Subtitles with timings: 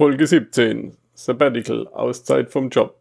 [0.00, 0.96] Folge 17.
[1.12, 2.96] Sabbatical, Auszeit vom Job.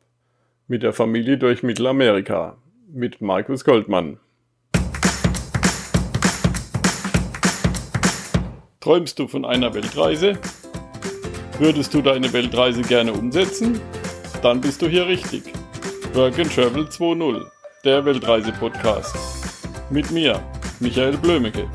[0.67, 2.57] Mit der Familie durch Mittelamerika.
[2.91, 4.19] Mit Markus Goldmann.
[8.81, 10.37] Träumst du von einer Weltreise?
[11.57, 13.79] Würdest du deine Weltreise gerne umsetzen?
[14.41, 15.43] Dann bist du hier richtig.
[16.15, 17.45] Work and Travel 2.0,
[17.85, 19.15] der Weltreise-Podcast.
[19.89, 20.43] Mit mir,
[20.81, 21.65] Michael Blömecke.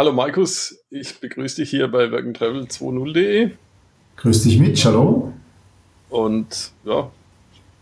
[0.00, 3.50] Hallo Markus, ich begrüße dich hier bei workandtravel20.de.
[4.16, 5.34] Grüß dich mit, hallo.
[6.08, 7.10] Und ja,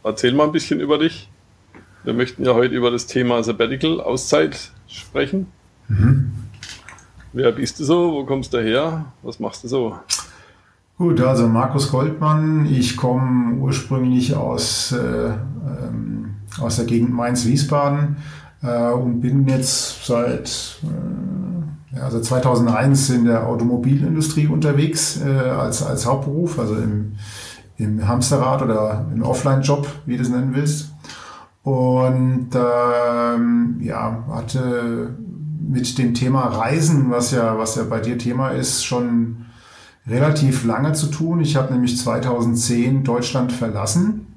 [0.02, 1.30] erzähl mal ein bisschen über dich.
[2.02, 5.46] Wir möchten ja heute über das Thema Sabbatical, Auszeit sprechen.
[5.86, 6.32] Mhm.
[7.34, 8.10] Wer bist du so?
[8.10, 9.12] Wo kommst du her?
[9.22, 9.96] Was machst du so?
[10.96, 12.66] Gut, also Markus Goldmann.
[12.66, 18.16] Ich komme ursprünglich aus, äh, ähm, aus der Gegend Mainz-Wiesbaden
[18.64, 21.37] äh, und bin jetzt seit äh,
[22.02, 27.16] also 2001 in der Automobilindustrie unterwegs äh, als, als Hauptberuf, also im,
[27.76, 30.92] im Hamsterrad oder im Offline-Job, wie du es nennen willst.
[31.62, 35.14] Und ähm, ja, hatte
[35.68, 39.46] mit dem Thema Reisen, was ja, was ja bei dir Thema ist, schon
[40.06, 41.40] relativ lange zu tun.
[41.40, 44.34] Ich habe nämlich 2010 Deutschland verlassen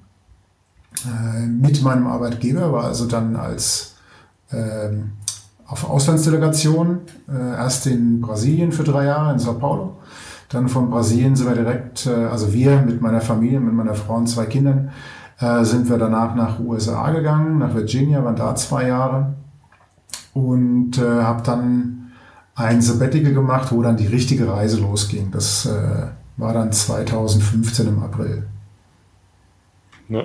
[1.06, 3.96] äh, mit meinem Arbeitgeber, war also dann als
[4.52, 5.12] ähm,
[5.72, 9.98] auf Auslandsdelegation, äh, erst in Brasilien für drei Jahre, in Sao Paulo.
[10.50, 14.16] Dann von Brasilien sind wir direkt, äh, also wir mit meiner Familie, mit meiner Frau
[14.16, 14.92] und zwei Kindern,
[15.40, 19.34] äh, sind wir danach nach USA gegangen, nach Virginia, waren da zwei Jahre
[20.34, 22.12] und äh, habe dann
[22.54, 25.32] ein Sabbatical gemacht, wo dann die richtige Reise losging.
[25.32, 28.46] Das äh, war dann 2015 im April.
[30.10, 30.24] Ja.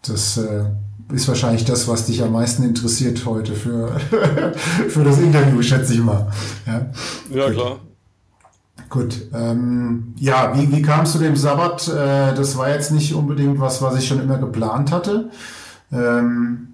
[0.00, 0.64] Das äh,
[1.12, 3.98] ist wahrscheinlich das, was dich am meisten interessiert heute für,
[4.88, 6.28] für das Interview, schätze ich mal.
[6.66, 6.86] Ja,
[7.30, 7.80] ja klar.
[8.88, 9.28] Gut.
[9.34, 11.88] Ähm, ja, wie, wie kamst du dem Sabbat?
[11.88, 15.30] Äh, das war jetzt nicht unbedingt was, was ich schon immer geplant hatte.
[15.92, 16.68] Ähm,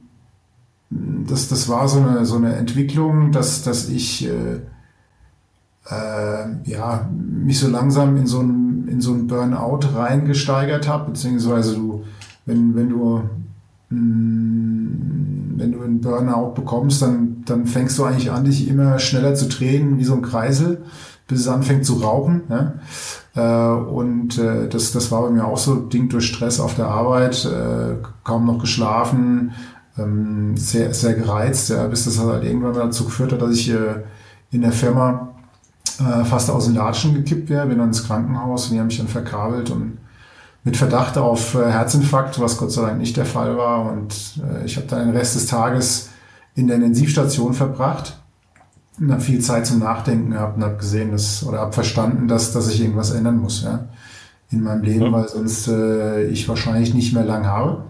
[0.90, 4.60] das, das war so eine, so eine Entwicklung, dass, dass ich äh,
[5.88, 11.74] äh, ja, mich so langsam in so ein, in so ein Burnout reingesteigert habe, beziehungsweise
[11.74, 12.04] du,
[12.44, 13.22] wenn, wenn du
[13.92, 19.48] wenn du einen Burnout bekommst, dann, dann fängst du eigentlich an, dich immer schneller zu
[19.48, 20.82] drehen, wie so ein Kreisel,
[21.28, 22.42] bis es anfängt zu rauchen.
[22.48, 22.80] Ne?
[23.34, 26.86] Äh, und äh, das, das war bei mir auch so Ding durch Stress auf der
[26.86, 29.52] Arbeit, äh, kaum noch geschlafen,
[29.98, 33.72] ähm, sehr, sehr gereizt, ja, bis das halt irgendwann dazu geführt hat, dass ich
[34.50, 35.28] in der Firma
[36.24, 39.08] fast aus den Latschen gekippt wäre, bin dann ins Krankenhaus und die haben mich dann
[39.08, 39.98] verkabelt und
[40.64, 43.90] mit Verdacht auf äh, Herzinfarkt, was Gott sei Dank nicht der Fall war.
[43.90, 46.10] Und äh, ich habe dann den Rest des Tages
[46.54, 48.18] in der Intensivstation verbracht
[49.00, 52.52] und habe viel Zeit zum Nachdenken gehabt und habe gesehen, dass oder habe verstanden, dass,
[52.52, 53.88] dass ich irgendwas ändern muss ja,
[54.50, 55.12] in meinem Leben, ja.
[55.12, 57.84] weil sonst äh, ich wahrscheinlich nicht mehr lang habe.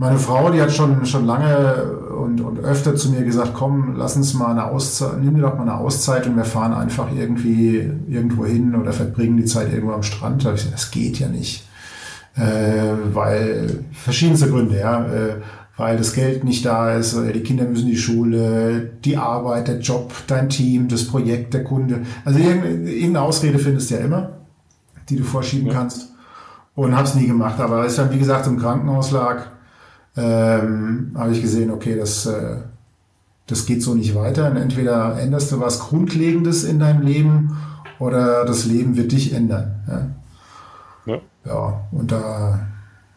[0.00, 1.82] Meine Frau, die hat schon, schon lange
[2.18, 5.58] und, und öfter zu mir gesagt, komm, lass uns mal eine Auszeit, nimm dir doch
[5.58, 9.92] mal eine Auszeit und wir fahren einfach irgendwie irgendwo hin oder verbringen die Zeit irgendwo
[9.92, 10.42] am Strand.
[10.42, 11.68] Da habe ich gesagt, das geht ja nicht.
[12.34, 15.04] Äh, weil verschiedenste Gründe, ja.
[15.04, 15.34] Äh,
[15.76, 20.14] weil das Geld nicht da ist, die Kinder müssen die Schule, die Arbeit, der Job,
[20.26, 22.06] dein Team, das Projekt, der Kunde.
[22.24, 24.30] Also irgendeine Ausrede findest du ja immer,
[25.10, 25.74] die du vorschieben ja.
[25.74, 26.08] kannst.
[26.74, 27.60] Und habe es nie gemacht.
[27.60, 29.42] Aber als ich dann, wie gesagt, im Krankenhaus lag,
[30.16, 32.56] ähm, habe ich gesehen, okay, das, äh,
[33.46, 34.50] das geht so nicht weiter.
[34.50, 37.56] Und entweder änderst du was Grundlegendes in deinem Leben
[37.98, 39.74] oder das Leben wird dich ändern.
[41.06, 41.20] Ja, ja.
[41.44, 42.66] ja und da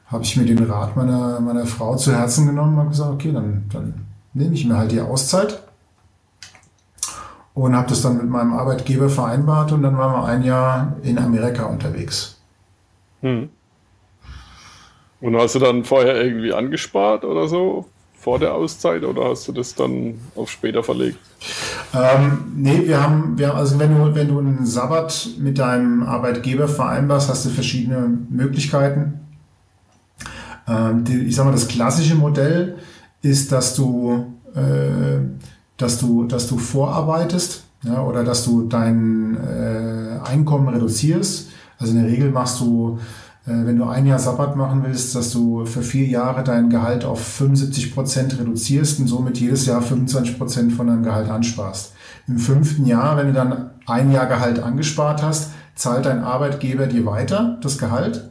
[0.07, 3.63] habe ich mir den Rat meiner, meiner Frau zu Herzen genommen und gesagt, okay, dann,
[3.71, 5.63] dann nehme ich mir halt die Auszeit
[7.53, 11.17] und habe das dann mit meinem Arbeitgeber vereinbart und dann waren wir ein Jahr in
[11.17, 12.39] Amerika unterwegs.
[13.21, 13.49] Hm.
[15.23, 19.53] Und hast du dann vorher irgendwie angespart oder so vor der Auszeit oder hast du
[19.53, 21.17] das dann auf später verlegt?
[21.93, 26.67] Ähm, nee, wir haben, wir, also wenn du, wenn du einen Sabbat mit deinem Arbeitgeber
[26.67, 29.21] vereinbarst, hast du verschiedene Möglichkeiten.
[30.67, 32.75] Ähm, die, ich sag mal, das klassische Modell
[33.21, 35.21] ist, dass du, äh,
[35.77, 41.49] dass du, dass du vorarbeitest ja, oder dass du dein äh, Einkommen reduzierst.
[41.77, 42.99] Also in der Regel machst du
[43.45, 47.21] wenn du ein Jahr Sabbat machen willst, dass du für vier Jahre dein Gehalt auf
[47.21, 51.93] 75 Prozent reduzierst und somit jedes Jahr 25 Prozent von deinem Gehalt ansparst.
[52.27, 57.05] Im fünften Jahr, wenn du dann ein Jahr Gehalt angespart hast, zahlt dein Arbeitgeber dir
[57.05, 58.29] weiter das Gehalt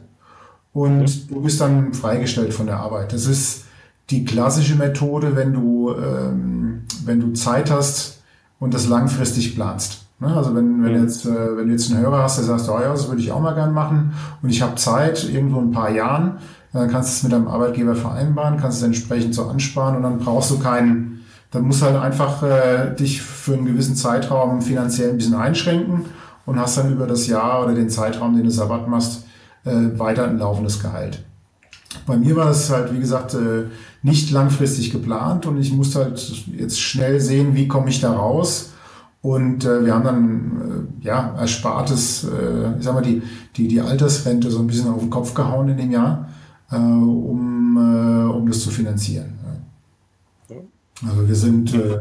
[0.71, 3.13] und du bist dann freigestellt von der Arbeit.
[3.13, 3.65] Das ist
[4.09, 8.23] die klassische Methode, wenn du, ähm, wenn du Zeit hast
[8.59, 10.02] und das langfristig planst.
[10.23, 10.35] Ne?
[10.35, 12.91] Also wenn, wenn, jetzt, äh, wenn du jetzt einen Hörer hast, der sagt, oh ja,
[12.91, 16.37] das würde ich auch mal gern machen und ich habe Zeit, irgendwo ein paar Jahren,
[16.71, 20.19] dann kannst du es mit deinem Arbeitgeber vereinbaren, kannst es entsprechend so ansparen und dann
[20.19, 21.21] brauchst du keinen,
[21.51, 26.05] dann musst du halt einfach äh, dich für einen gewissen Zeitraum finanziell ein bisschen einschränken
[26.45, 29.25] und hast dann über das Jahr oder den Zeitraum, den du Sabbat machst,
[29.65, 31.23] äh, weiter ein laufendes Gehalt.
[32.07, 33.65] Bei mir war es halt, wie gesagt, äh,
[34.01, 36.19] nicht langfristig geplant und ich musste halt
[36.57, 38.72] jetzt schnell sehen, wie komme ich da raus.
[39.23, 43.23] Und äh, wir haben dann äh, ja erspartes, äh, ich sag mal, die,
[43.55, 46.27] die, die Altersrente so ein bisschen auf den Kopf gehauen in dem Jahr,
[46.69, 49.39] äh, um, äh, um das zu finanzieren.
[50.49, 50.57] Ja.
[51.07, 51.93] Also wir sind, äh,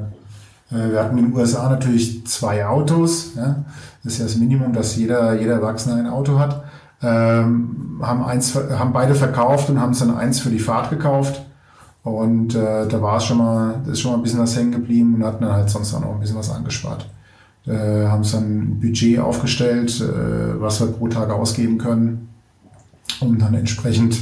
[0.73, 3.37] äh wir hatten in den USA natürlich zwei Autos.
[3.37, 3.67] Ja?
[4.03, 6.65] Das ist ja das Minimum, dass jeder, jeder Erwachsene ein Auto hat.
[7.03, 11.41] Ähm, haben, eins, haben beide verkauft und haben dann eins für die Fahrt gekauft.
[12.03, 15.15] Und äh, da war es schon mal, ist schon mal ein bisschen was hängen geblieben
[15.15, 17.09] und hatten dann halt sonst auch noch ein bisschen was angespart.
[17.67, 22.29] Äh, haben uns dann ein Budget aufgestellt, äh, was wir pro Tag ausgeben können,
[23.21, 24.19] um dann entsprechend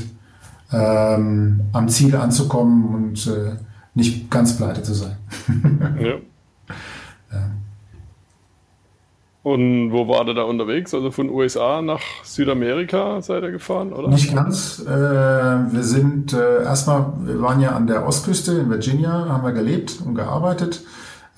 [0.73, 3.57] ähm, am Ziel anzukommen und äh,
[3.95, 5.17] nicht ganz pleite zu sein.
[5.99, 6.17] ja.
[9.43, 10.93] Und wo war der da unterwegs?
[10.93, 14.09] Also von USA nach Südamerika seid ihr gefahren, oder?
[14.09, 14.81] Nicht ganz.
[14.81, 19.53] Äh, wir sind äh, erstmal, wir waren ja an der Ostküste in Virginia, haben wir
[19.53, 20.85] gelebt und gearbeitet.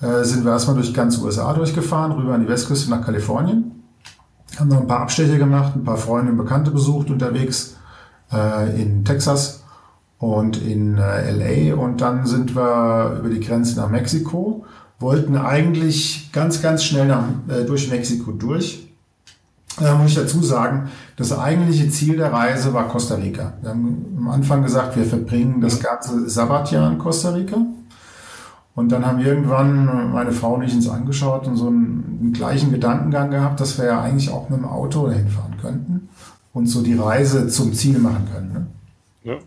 [0.01, 3.83] Äh, sind wir erstmal durch ganz USA durchgefahren, rüber an die Westküste nach Kalifornien.
[4.59, 7.77] Haben noch ein paar Abstecher gemacht, ein paar Freunde und Bekannte besucht unterwegs
[8.33, 9.63] äh, in Texas
[10.17, 11.31] und in äh,
[11.71, 11.81] LA.
[11.81, 14.65] Und dann sind wir über die Grenze nach Mexiko
[14.99, 18.87] wollten eigentlich ganz, ganz schnell nach, äh, durch Mexiko durch.
[19.79, 23.53] Da muss ich dazu sagen, das eigentliche Ziel der Reise war Costa Rica.
[23.61, 27.57] Wir haben am Anfang gesagt, wir verbringen das ganze Sabbatjahr in Costa Rica.
[28.75, 32.71] Und dann haben irgendwann meine Frau und ich uns angeschaut und so einen, einen, gleichen
[32.71, 36.09] Gedankengang gehabt, dass wir ja eigentlich auch mit dem Auto dahin fahren könnten
[36.53, 38.53] und so die Reise zum Ziel machen können.
[38.53, 38.67] Ne?
[39.23, 39.37] Ja.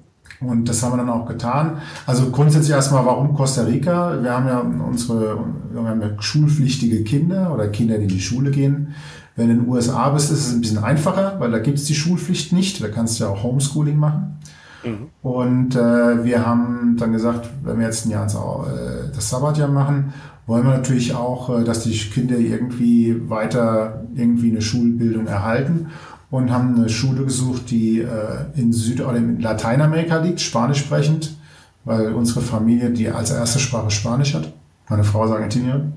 [0.41, 1.79] Und das haben wir dann auch getan.
[2.07, 4.23] Also grundsätzlich erstmal, warum Costa Rica?
[4.23, 5.39] Wir haben ja unsere
[5.71, 8.95] wir haben ja schulpflichtige Kinder oder Kinder, die in die Schule gehen.
[9.35, 11.85] Wenn du in den USA bist, ist es ein bisschen einfacher, weil da gibt es
[11.85, 12.83] die Schulpflicht nicht.
[12.83, 14.39] Da kannst du ja auch Homeschooling machen.
[14.83, 15.09] Mhm.
[15.23, 20.15] Und äh, wir haben dann gesagt, wenn wir jetzt ein Jahr äh, das Sabbatjahr machen,
[20.47, 25.89] wollen wir natürlich auch, äh, dass die Kinder irgendwie weiter irgendwie eine Schulbildung erhalten
[26.31, 31.37] und haben eine Schule gesucht, die äh, in Süd- oder in Lateinamerika liegt, spanisch sprechend,
[31.85, 34.53] weil unsere Familie die als erste Sprache Spanisch hat.
[34.89, 35.93] Meine Frau ist Argentinierin.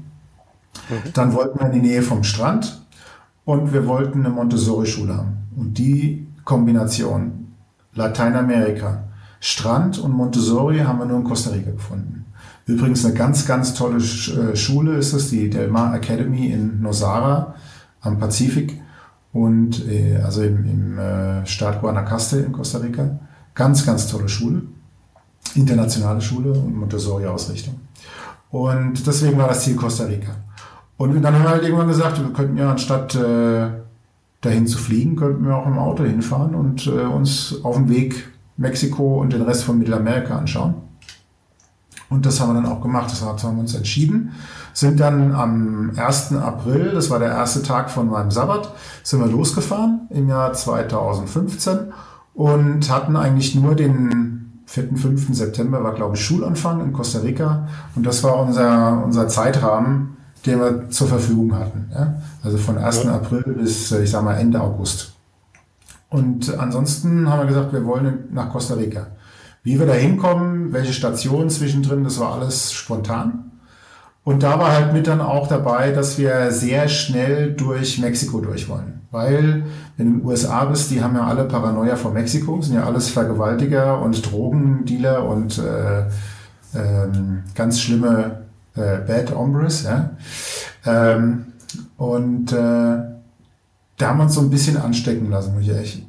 [0.89, 1.13] Mhm.
[1.13, 2.81] Dann wollten wir in die Nähe vom Strand
[3.45, 5.37] und wir wollten eine Montessori-Schule haben.
[5.55, 7.47] Und die Kombination
[7.93, 9.03] Lateinamerika,
[9.39, 12.25] Strand und Montessori haben wir nur in Costa Rica gefunden.
[12.65, 17.55] Übrigens eine ganz, ganz tolle äh, Schule ist es, die Del Mar Academy in Nosara
[18.01, 18.79] am Pazifik
[19.33, 23.19] und äh, also im, im äh, Staat Guanacaste in Costa Rica.
[23.53, 24.61] Ganz, ganz tolle Schule,
[25.55, 27.75] internationale Schule und Montessori-Ausrichtung.
[28.51, 30.31] Und deswegen war das Ziel Costa Rica.
[30.97, 33.69] Und dann haben wir halt irgendwann gesagt, wir könnten ja anstatt äh,
[34.41, 38.29] dahin zu fliegen, könnten wir auch im Auto hinfahren und äh, uns auf dem Weg
[38.57, 40.75] Mexiko und den Rest von Mittelamerika anschauen.
[42.09, 43.11] Und das haben wir dann auch gemacht.
[43.11, 44.31] Das haben wir uns entschieden.
[44.73, 46.33] Sind dann am 1.
[46.33, 48.73] April, das war der erste Tag von meinem Sabbat,
[49.03, 51.91] sind wir losgefahren im Jahr 2015
[52.33, 55.35] und hatten eigentlich nur den 4., 5.
[55.35, 57.67] September war, glaube ich, Schulanfang in Costa Rica.
[57.95, 61.89] Und das war unser, unser Zeitrahmen, den wir zur Verfügung hatten.
[61.91, 62.21] Ja?
[62.43, 63.03] Also von 1.
[63.03, 63.15] Ja.
[63.15, 65.13] April bis, ich sag mal, Ende August.
[66.09, 69.07] Und ansonsten haben wir gesagt, wir wollen nach Costa Rica.
[69.63, 73.51] Wie wir da hinkommen, welche Stationen zwischendrin, das war alles spontan.
[74.23, 78.69] Und da war halt mit dann auch dabei, dass wir sehr schnell durch Mexiko durch
[78.69, 79.01] wollen.
[79.11, 79.63] Weil,
[79.97, 82.83] wenn du in den USA bist, die haben ja alle Paranoia vor Mexiko, sind ja
[82.83, 86.03] alles Vergewaltiger und Drogendealer und äh,
[86.77, 88.43] ähm, ganz schlimme
[88.75, 89.83] äh, Bad Hombres.
[89.83, 90.11] Ja?
[90.85, 91.45] Ähm,
[91.97, 96.03] und äh, da haben wir uns so ein bisschen anstecken lassen, muss ich echt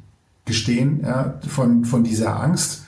[0.45, 2.80] gestehen, ja, von, von dieser Angst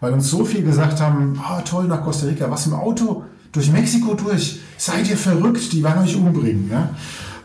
[0.00, 3.70] weil uns so viel gesagt haben, oh, toll nach Costa Rica, was im Auto, durch
[3.70, 6.70] Mexiko durch, seid ihr verrückt, die werden euch umbringen.
[6.70, 6.90] Ja?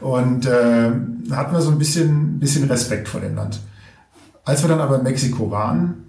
[0.02, 0.92] Und äh,
[1.28, 3.60] da hatten wir so ein bisschen, bisschen Respekt vor dem Land.
[4.44, 6.06] Als wir dann aber in Mexiko waren,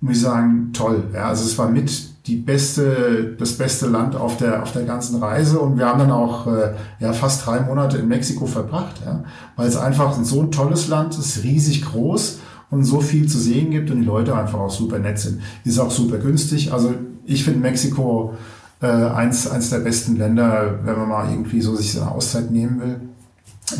[0.00, 1.04] muss ich sagen, toll.
[1.12, 1.90] Ja, also es war mit
[2.26, 6.10] die beste, das beste Land auf der, auf der ganzen Reise und wir haben dann
[6.10, 9.24] auch äh, ja, fast drei Monate in Mexiko verbracht, ja,
[9.56, 12.38] weil es einfach so ein tolles Land ist, riesig groß
[12.70, 15.40] und so viel zu sehen gibt und die Leute einfach auch super nett sind.
[15.64, 16.72] Ist auch super günstig.
[16.72, 16.94] Also
[17.24, 18.34] ich finde Mexiko
[18.80, 22.80] äh, eins, eins der besten Länder, wenn man mal irgendwie so sich eine Auszeit nehmen
[22.80, 23.00] will.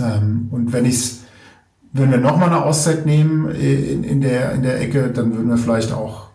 [0.02, 1.20] Ähm, und wenn ich's,
[1.92, 5.58] wenn wir nochmal eine Auszeit nehmen in, in, der, in der Ecke, dann würden wir
[5.58, 6.28] vielleicht auch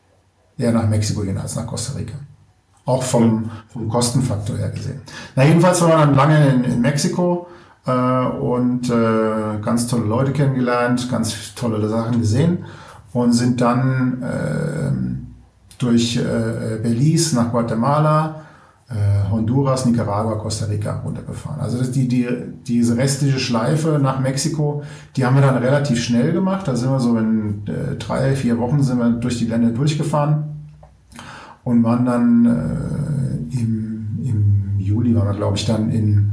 [0.57, 2.15] eher nach Mexiko gehen als nach Costa Rica.
[2.85, 5.01] Auch vom, vom Kostenfaktor her gesehen.
[5.35, 7.52] Na, jedenfalls waren wir dann lange in, in Mexiko äh,
[7.85, 12.59] und äh, ganz tolle Leute kennengelernt, ganz tolle Sachen gesehen
[13.11, 14.91] und sind dann äh,
[15.79, 18.43] durch äh, Belize nach Guatemala,
[18.89, 21.59] äh, Honduras, Nicaragua, Costa Rica runtergefahren.
[21.59, 22.27] Also die, die,
[22.65, 24.83] diese restliche Schleife nach Mexiko,
[25.15, 26.67] die haben wir dann relativ schnell gemacht.
[26.67, 30.43] Da sind wir so in äh, drei, vier Wochen sind wir durch die Länder durchgefahren
[31.63, 36.32] und waren dann äh, im, im Juli, waren wir glaube ich dann in,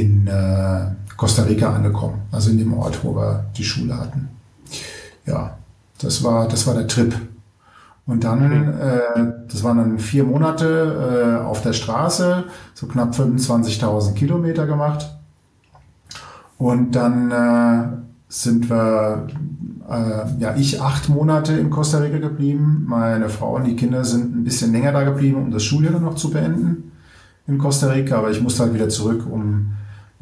[0.00, 2.22] in äh, Costa Rica angekommen.
[2.30, 4.28] Also in dem Ort, wo wir die Schule hatten.
[5.26, 5.56] Ja,
[6.00, 7.14] das war, das war der Trip.
[8.06, 12.44] Und dann, äh, das waren dann vier Monate äh, auf der Straße,
[12.74, 15.08] so knapp 25.000 Kilometer gemacht.
[16.58, 17.96] Und dann äh,
[18.28, 19.28] sind wir,
[19.88, 22.84] äh, ja, ich acht Monate in Costa Rica geblieben.
[22.88, 26.16] Meine Frau und die Kinder sind ein bisschen länger da geblieben, um das Schuljahr noch
[26.16, 26.92] zu beenden
[27.46, 28.18] in Costa Rica.
[28.18, 29.72] Aber ich musste halt wieder zurück, um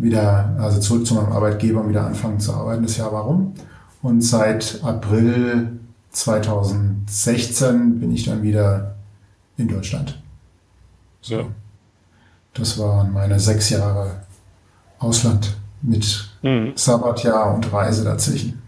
[0.00, 2.82] wieder, also zurück zu meinem Arbeitgeber, um wieder anfangen zu arbeiten.
[2.82, 3.54] Das Jahr warum.
[4.02, 5.78] Und seit April
[6.10, 8.96] 2016 bin ich dann wieder
[9.56, 10.18] in Deutschland.
[11.20, 11.50] So.
[12.54, 14.22] Das waren meine sechs Jahre
[14.98, 16.72] Ausland mit mhm.
[16.74, 18.60] Sabbatjahr und Reise dazwischen.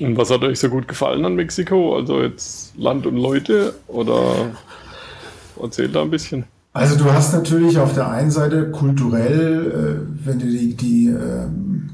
[0.00, 1.96] Und was hat euch so gut gefallen an Mexiko?
[1.96, 4.50] Also jetzt Land und Leute oder
[5.60, 6.44] erzählt da ein bisschen.
[6.76, 11.46] Also du hast natürlich auf der einen Seite kulturell, äh, wenn du die, die äh,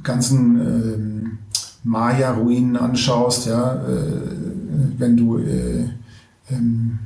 [0.03, 1.39] ganzen äh,
[1.85, 3.79] Maya-Ruinen anschaust, ja, äh,
[4.99, 5.89] wenn du äh,
[6.51, 6.99] ähm,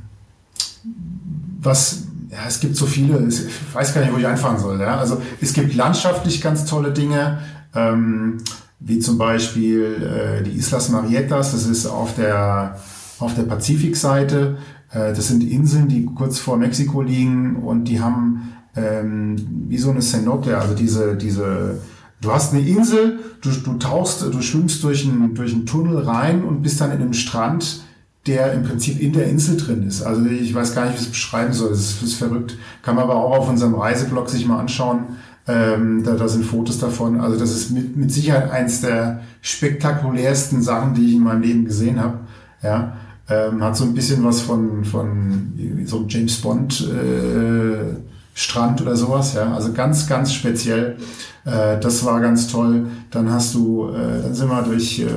[1.61, 3.43] was, ja, es gibt so viele, ich
[3.73, 4.79] weiß gar nicht, wo ich anfangen soll.
[4.79, 4.97] Ja?
[4.97, 7.39] Also es gibt landschaftlich ganz tolle Dinge,
[7.75, 8.37] ähm,
[8.79, 12.79] wie zum Beispiel äh, die Islas Marietas, das ist auf der,
[13.19, 14.57] auf der Pazifikseite.
[14.91, 19.35] Äh, das sind Inseln, die kurz vor Mexiko liegen und die haben ähm,
[19.67, 21.79] wie so eine Cenote, also diese, diese
[22.19, 26.43] Du hast eine Insel, du, du tauchst, du schwimmst durch einen, durch einen Tunnel rein
[26.43, 27.83] und bist dann in einem Strand,
[28.25, 30.01] der im Prinzip in der Insel drin ist.
[30.01, 31.69] Also ich weiß gar nicht, wie ich es beschreiben soll.
[31.69, 32.57] Das ist, das ist verrückt.
[32.81, 35.17] Kann man aber auch auf unserem Reiseblog sich mal anschauen.
[35.47, 37.21] Ähm, da, da sind Fotos davon.
[37.21, 41.65] Also das ist mit, mit Sicherheit eins der spektakulärsten Sachen, die ich in meinem Leben
[41.65, 42.19] gesehen habe.
[42.63, 42.97] Ja,
[43.29, 45.53] ähm, hat so ein bisschen was von, von
[45.85, 47.95] so James Bond äh,
[48.33, 49.33] Strand oder sowas.
[49.33, 50.97] Ja, also ganz, ganz speziell.
[51.45, 52.87] Äh, das war ganz toll.
[53.11, 55.07] Dann hast du, äh, dann sind wir durch, äh,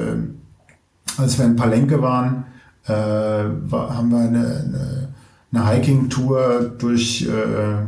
[1.18, 2.44] als wir in Palenque waren,
[2.86, 5.08] äh, war, haben wir eine, eine,
[5.52, 7.86] eine Hiking-Tour durch äh,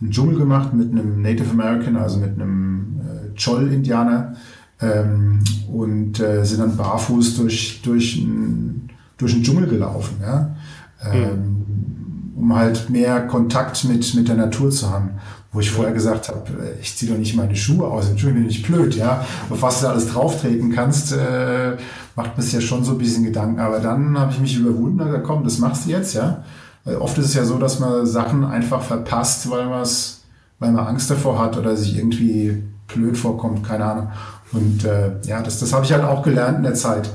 [0.00, 4.34] einen Dschungel gemacht mit einem Native American, also mit einem äh, Chol-Indianer
[4.80, 5.40] ähm,
[5.72, 8.83] und äh, sind dann barfuß durch, durch, ein,
[9.16, 10.16] durch den Dschungel gelaufen.
[10.22, 10.56] Ja?
[11.12, 11.60] Ähm.
[12.36, 15.10] Um halt mehr Kontakt mit, mit der Natur zu haben
[15.54, 18.66] wo ich vorher gesagt habe, äh, ich ziehe doch nicht meine Schuhe aus, Entschuldigung, nicht
[18.66, 19.24] blöd, ja.
[19.48, 21.76] Auf was du alles drauftreten kannst, äh,
[22.16, 23.60] macht mir ja schon so ein bisschen Gedanken.
[23.60, 26.42] Aber dann habe ich mich überwunden und gesagt, komm, das machst du jetzt, ja.
[26.84, 29.86] Weil oft ist es ja so, dass man Sachen einfach verpasst, weil man
[30.60, 34.08] weil man Angst davor hat oder sich irgendwie blöd vorkommt, keine Ahnung.
[34.52, 37.10] Und äh, ja, das, das habe ich halt auch gelernt in der Zeit,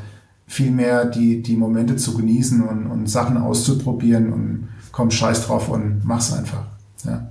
[0.49, 5.69] viel mehr die, die Momente zu genießen und, und Sachen auszuprobieren und komm, scheiß drauf
[5.69, 6.65] und mach's einfach.
[7.05, 7.29] Ja.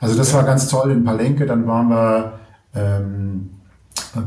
[0.00, 1.46] Also das war ganz toll in Palenque.
[1.46, 2.40] Dann waren wir
[2.74, 3.50] ähm,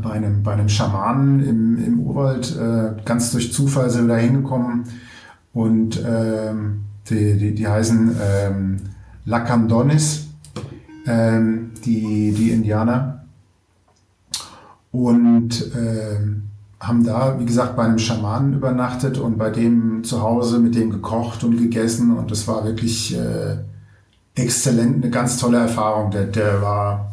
[0.02, 2.56] bei, einem, bei einem Schamanen im, im Urwald.
[2.56, 4.84] Äh, ganz durch Zufall sind wir da hingekommen.
[5.52, 8.76] Und ähm, die, die, die heißen ähm,
[9.26, 10.28] Lacandones,
[11.06, 13.26] ähm, die, die Indianer.
[14.92, 16.49] Und ähm,
[16.80, 20.90] haben da, wie gesagt, bei einem Schamanen übernachtet und bei dem zu Hause mit dem
[20.90, 22.16] gekocht und gegessen.
[22.16, 23.16] Und das war wirklich...
[23.16, 23.58] Äh,
[24.34, 26.10] exzellent, eine ganz tolle Erfahrung.
[26.10, 27.12] Der, der war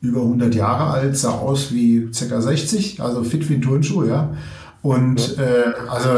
[0.00, 2.40] über 100 Jahre alt, sah aus wie ca.
[2.40, 4.30] 60, also fit wie ein Turnschuh, ja.
[4.80, 5.42] Und ja.
[5.42, 6.08] Äh, also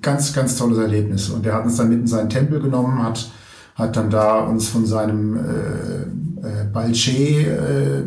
[0.00, 1.28] ganz, ganz tolles Erlebnis.
[1.28, 3.28] Und der hat uns dann mit in seinen Tempel genommen, hat,
[3.74, 8.02] hat dann da uns von seinem äh, äh, Balché äh,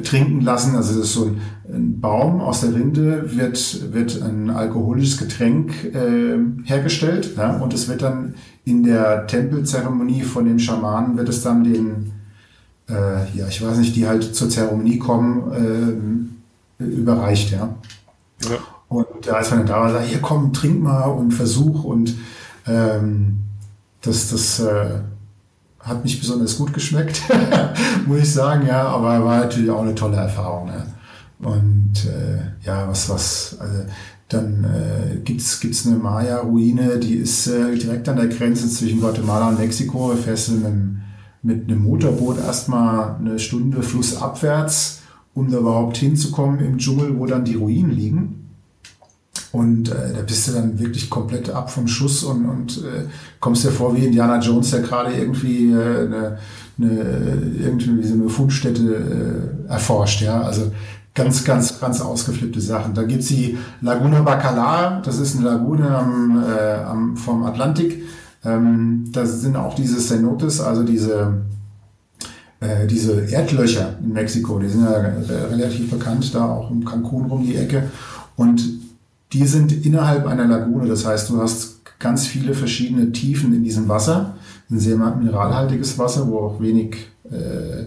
[0.00, 0.74] trinken lassen.
[0.74, 1.40] Also das ist so ein,
[1.72, 7.88] ein Baum aus der Rinde wird, wird ein alkoholisches Getränk äh, hergestellt ja, und es
[7.88, 8.34] wird dann
[8.64, 12.12] in der Tempelzeremonie von den Schamanen wird es dann den,
[12.88, 16.28] äh, ja, ich weiß nicht, die halt zur Zeremonie kommen,
[16.78, 17.74] äh, überreicht, ja.
[18.42, 18.58] ja.
[18.88, 22.14] Und da ist man dann da und sagt, hier komm, trink mal und versuch und
[22.66, 23.38] ähm,
[24.02, 25.00] das, das äh,
[25.82, 27.22] hat nicht besonders gut geschmeckt,
[28.06, 30.68] muss ich sagen, ja, aber war natürlich auch eine tolle Erfahrung.
[30.68, 30.86] Ja.
[31.48, 33.84] Und äh, ja, was, was, also
[34.28, 39.48] dann äh, gibt's gibt's eine Maya-Ruine, die ist äh, direkt an der Grenze zwischen Guatemala
[39.48, 40.12] und Mexiko.
[40.12, 40.52] Da fährst
[41.42, 45.02] mit einem Motorboot erstmal eine Stunde flussabwärts,
[45.34, 48.41] um da überhaupt hinzukommen im Dschungel, wo dann die Ruinen liegen.
[49.52, 53.04] Und äh, da bist du dann wirklich komplett ab vom Schuss und, und äh,
[53.40, 56.38] kommst dir vor wie Indiana Jones, der gerade irgendwie äh, eine,
[56.78, 60.22] eine, irgendwie so eine Fundstätte äh, erforscht.
[60.22, 60.72] Ja, also
[61.14, 62.94] ganz, ganz, ganz ausgeflippte Sachen.
[62.94, 68.02] Da gibt's die Laguna Bacalar, das ist eine Lagune am, äh, am, vom Atlantik.
[68.44, 71.42] Ähm, da sind auch diese Cenotes, also diese
[72.60, 74.92] äh, diese Erdlöcher in Mexiko, die sind ja
[75.50, 77.90] relativ bekannt, da auch um Cancun rum die Ecke.
[78.36, 78.81] Und
[79.32, 80.88] die sind innerhalb einer Lagune.
[80.88, 84.36] Das heißt, du hast ganz viele verschiedene Tiefen in diesem Wasser.
[84.70, 86.96] Ein sehr mineralhaltiges Wasser, wo auch wenig,
[87.30, 87.86] äh,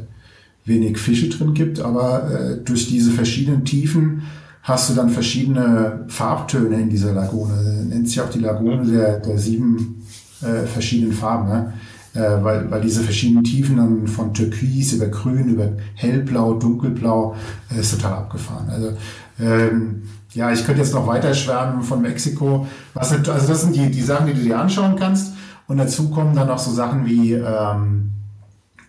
[0.66, 1.80] wenig Fische drin gibt.
[1.80, 4.24] Aber äh, durch diese verschiedenen Tiefen
[4.64, 7.86] hast du dann verschiedene Farbtöne in dieser Lagune.
[7.88, 10.04] Nennt sich auch die Lagune der, der sieben
[10.42, 11.50] äh, verschiedenen Farben.
[11.50, 11.74] Ne?
[12.16, 17.36] Äh, weil, weil diese verschiedenen Tiefen dann von Türkis über Grün, über Hellblau, Dunkelblau,
[17.70, 18.70] äh, ist total abgefahren.
[18.70, 18.94] Also
[19.40, 20.04] ähm,
[20.36, 22.68] ja, ich könnte jetzt noch weiter schwärmen von Mexiko.
[22.94, 25.34] Was, also das sind die, die Sachen, die du dir anschauen kannst.
[25.68, 28.12] Und dazu kommen dann noch so Sachen wie ähm,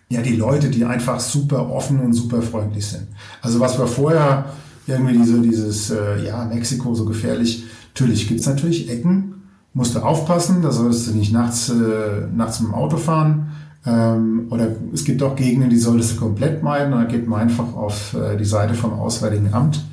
[0.09, 3.07] ja die Leute, die einfach super offen und super freundlich sind.
[3.41, 4.45] Also was wir vorher
[4.87, 7.63] irgendwie diese, dieses, äh, ja, Mexiko so gefährlich.
[7.93, 12.69] Natürlich gibt's natürlich Ecken, musst du aufpassen, da solltest du nicht nachts, äh, nachts mit
[12.69, 13.51] dem Auto fahren.
[13.85, 16.91] Ähm, oder es gibt auch Gegenden, die solltest du komplett meiden.
[16.91, 19.83] Da geht man einfach auf äh, die Seite vom Auswärtigen Amt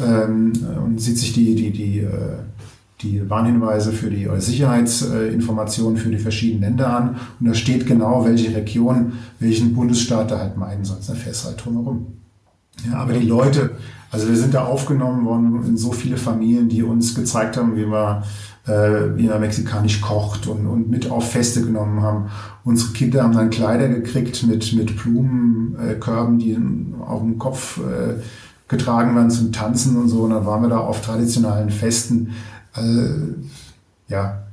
[0.00, 0.52] ähm,
[0.84, 2.38] und sieht sich die, die, die, äh,
[3.02, 7.16] die Warnhinweise für die Sicherheitsinformationen für die verschiedenen Länder an.
[7.38, 10.98] Und da steht genau, welche Region, welchen Bundesstaat da halt meiden soll.
[11.06, 12.06] Da fährst halt drumherum.
[12.88, 13.70] Ja, aber die Leute,
[14.10, 17.86] also wir sind da aufgenommen worden in so viele Familien, die uns gezeigt haben, wie
[17.86, 18.22] man,
[18.66, 22.30] äh, wie man mexikanisch kocht und, und mit auf Feste genommen haben.
[22.64, 26.58] Unsere Kinder haben dann Kleider gekriegt mit, mit Blumenkörben, äh, die
[27.00, 28.20] auf dem Kopf äh,
[28.70, 30.22] getragen werden zum Tanzen und so.
[30.22, 32.34] Und dann waren wir da auf traditionellen Festen.
[32.72, 33.34] Also,
[34.08, 34.44] ja.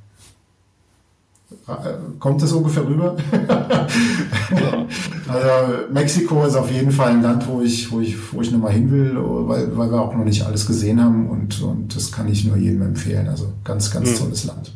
[2.19, 3.15] Kommt das ungefähr rüber?
[5.27, 8.73] also Mexiko ist auf jeden Fall ein Land, wo ich, wo ich, wo ich nochmal
[8.73, 12.27] hin will, weil, weil wir auch noch nicht alles gesehen haben und, und das kann
[12.27, 13.27] ich nur jedem empfehlen.
[13.27, 14.17] Also ganz, ganz hm.
[14.17, 14.71] tolles Land.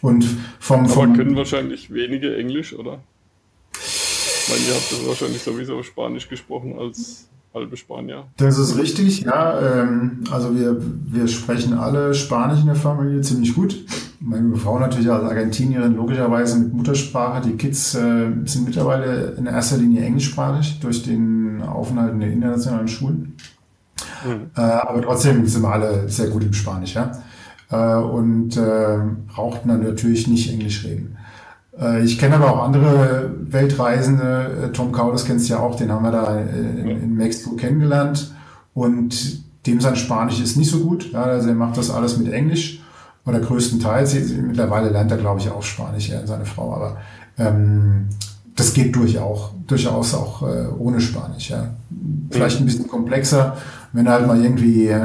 [0.00, 0.24] Und
[0.58, 2.98] vom, vom Aber können wahrscheinlich wenige Englisch, oder?
[3.74, 8.24] Ich meine, ihr habt das wahrscheinlich sowieso Spanisch gesprochen als halbe Spanier.
[8.36, 9.60] Das ist richtig, ja.
[9.60, 13.84] Ähm, also wir, wir sprechen alle Spanisch in der Familie ziemlich gut.
[14.20, 17.42] Meine Frau natürlich als Argentinierin logischerweise mit Muttersprache.
[17.48, 22.88] Die Kids äh, sind mittlerweile in erster Linie englischsprachig durch den Aufenthalt in den internationalen
[22.88, 23.36] Schulen.
[24.24, 24.50] Mhm.
[24.56, 27.12] Äh, aber trotzdem sind wir alle sehr gut im Spanisch, ja.
[27.70, 31.16] Äh, und äh, brauchten dann natürlich nicht Englisch reden.
[31.78, 34.64] Äh, ich kenne aber auch andere Weltreisende.
[34.64, 38.32] Äh, Tom Kaudes kennst du ja auch, den haben wir da in, in Mexiko kennengelernt.
[38.74, 41.14] Und dem sein Spanisch ist nicht so gut.
[41.14, 42.82] Also er macht das alles mit Englisch
[43.24, 44.14] oder größtenteils.
[44.46, 46.74] Mittlerweile lernt er, glaube ich, auch Spanisch, er und seine Frau.
[46.74, 46.96] Aber
[47.38, 48.08] ähm,
[48.56, 51.50] das geht durchaus, durchaus auch äh, ohne Spanisch.
[51.50, 51.70] Ja.
[52.30, 53.56] Vielleicht ein bisschen komplexer.
[53.92, 55.02] Wenn du halt mal irgendwie äh,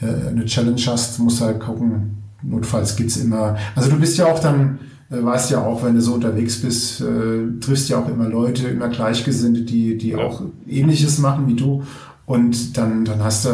[0.00, 2.22] eine Challenge hast, musst du halt gucken.
[2.42, 3.56] Notfalls gibt's immer.
[3.74, 4.78] Also du bist ja auch dann
[5.10, 8.68] äh, weißt ja auch, wenn du so unterwegs bist, äh, triffst ja auch immer Leute,
[8.68, 10.18] immer Gleichgesinnte, die, die ja.
[10.18, 11.84] auch Ähnliches machen wie du.
[12.26, 13.50] Und dann, dann hast du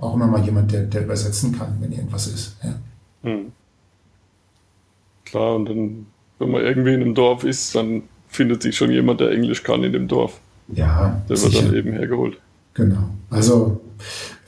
[0.00, 2.56] auch immer mal jemand, der, der übersetzen kann, wenn irgendwas ist.
[2.62, 2.74] Ja.
[3.22, 3.52] Hm.
[5.26, 6.06] Klar, und dann,
[6.38, 9.82] wenn man irgendwie in einem Dorf ist, dann findet sich schon jemand, der Englisch kann
[9.82, 10.40] in dem Dorf.
[10.68, 11.20] Ja.
[11.28, 11.54] Der sicher.
[11.54, 12.38] wird dann eben hergeholt.
[12.74, 13.08] Genau.
[13.30, 13.80] Also,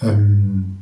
[0.01, 0.79] ähm,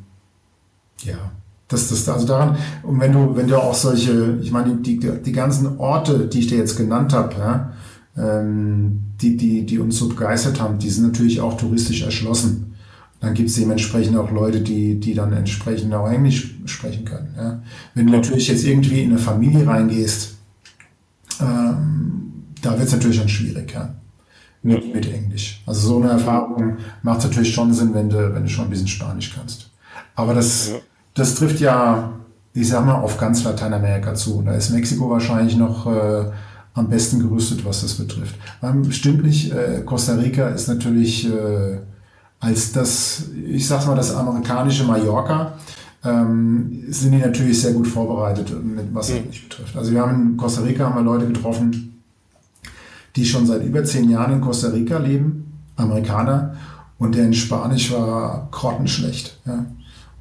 [1.03, 1.33] ja,
[1.69, 5.11] das, das, also daran, und wenn du, wenn du auch solche, ich meine, die, die,
[5.23, 7.73] die ganzen Orte, die ich dir jetzt genannt habe, ja,
[8.17, 12.75] ähm, die, die, die uns so begeistert haben, die sind natürlich auch touristisch erschlossen.
[13.21, 17.35] Dann gibt es dementsprechend auch Leute, die, die dann entsprechend auch Englisch sprechen können.
[17.37, 17.63] Ja.
[17.95, 20.37] Wenn du natürlich jetzt irgendwie in eine Familie reingehst,
[21.41, 23.73] ähm, da wird es natürlich dann schwierig.
[23.73, 23.95] Ja.
[24.63, 25.63] mit, mit Englisch.
[25.67, 28.89] Also so eine Erfahrung macht natürlich schon Sinn, wenn du, wenn du schon ein bisschen
[28.89, 29.71] Spanisch kannst.
[30.15, 30.77] Aber das, ja.
[31.17, 32.13] Das trifft ja,
[32.55, 34.37] ich sag mal, auf ganz Lateinamerika zu.
[34.39, 36.31] Und da ist Mexiko wahrscheinlich noch äh,
[36.75, 38.37] am besten gerüstet, was das betrifft.
[38.63, 41.79] Ähm, stimmt nicht, äh, Costa Rica ist natürlich äh,
[42.39, 45.55] als das, ich sag's mal, das amerikanische Mallorca,
[46.05, 49.17] ähm, sind die natürlich sehr gut vorbereitet, mit was mhm.
[49.17, 49.77] Englisch betrifft.
[49.77, 52.03] Also wir haben in Costa Rica haben wir Leute getroffen,
[53.17, 56.57] die schon seit über zehn Jahren in Costa Rica leben, Amerikaner,
[56.99, 59.39] und deren Spanisch war grottenschlecht.
[59.47, 59.67] Ja.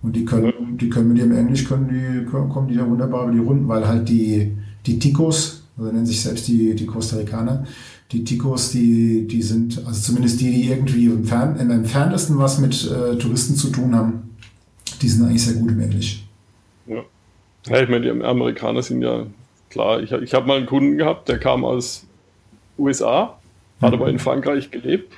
[0.06, 3.32] Und die können, die können mit ihrem Englisch, können die, kommen die da wunderbar über
[3.32, 7.66] die Runden, weil halt die, die Ticos, also nennen sich selbst die, die Costa Ricaner,
[8.12, 12.60] die Ticos, die, die sind, also zumindest die, die irgendwie im, Fern, im entferntesten was
[12.60, 14.36] mit äh, Touristen zu tun haben,
[15.02, 16.24] die sind eigentlich sehr gut im Englisch.
[16.86, 17.04] Ja.
[17.66, 19.26] ja ich meine, die Amerikaner sind ja
[19.72, 20.04] klar.
[20.04, 22.06] Ich, ich habe mal einen Kunden gehabt, der kam aus
[22.78, 23.40] USA,
[23.82, 24.00] hat mhm.
[24.00, 25.12] aber in Frankreich gelebt.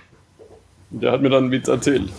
[0.92, 2.10] Und der hat mir dann einen Witz erzählt.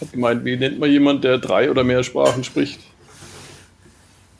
[0.00, 2.80] Hat gemeint, wie nennt man jemand, der drei oder mehr Sprachen spricht?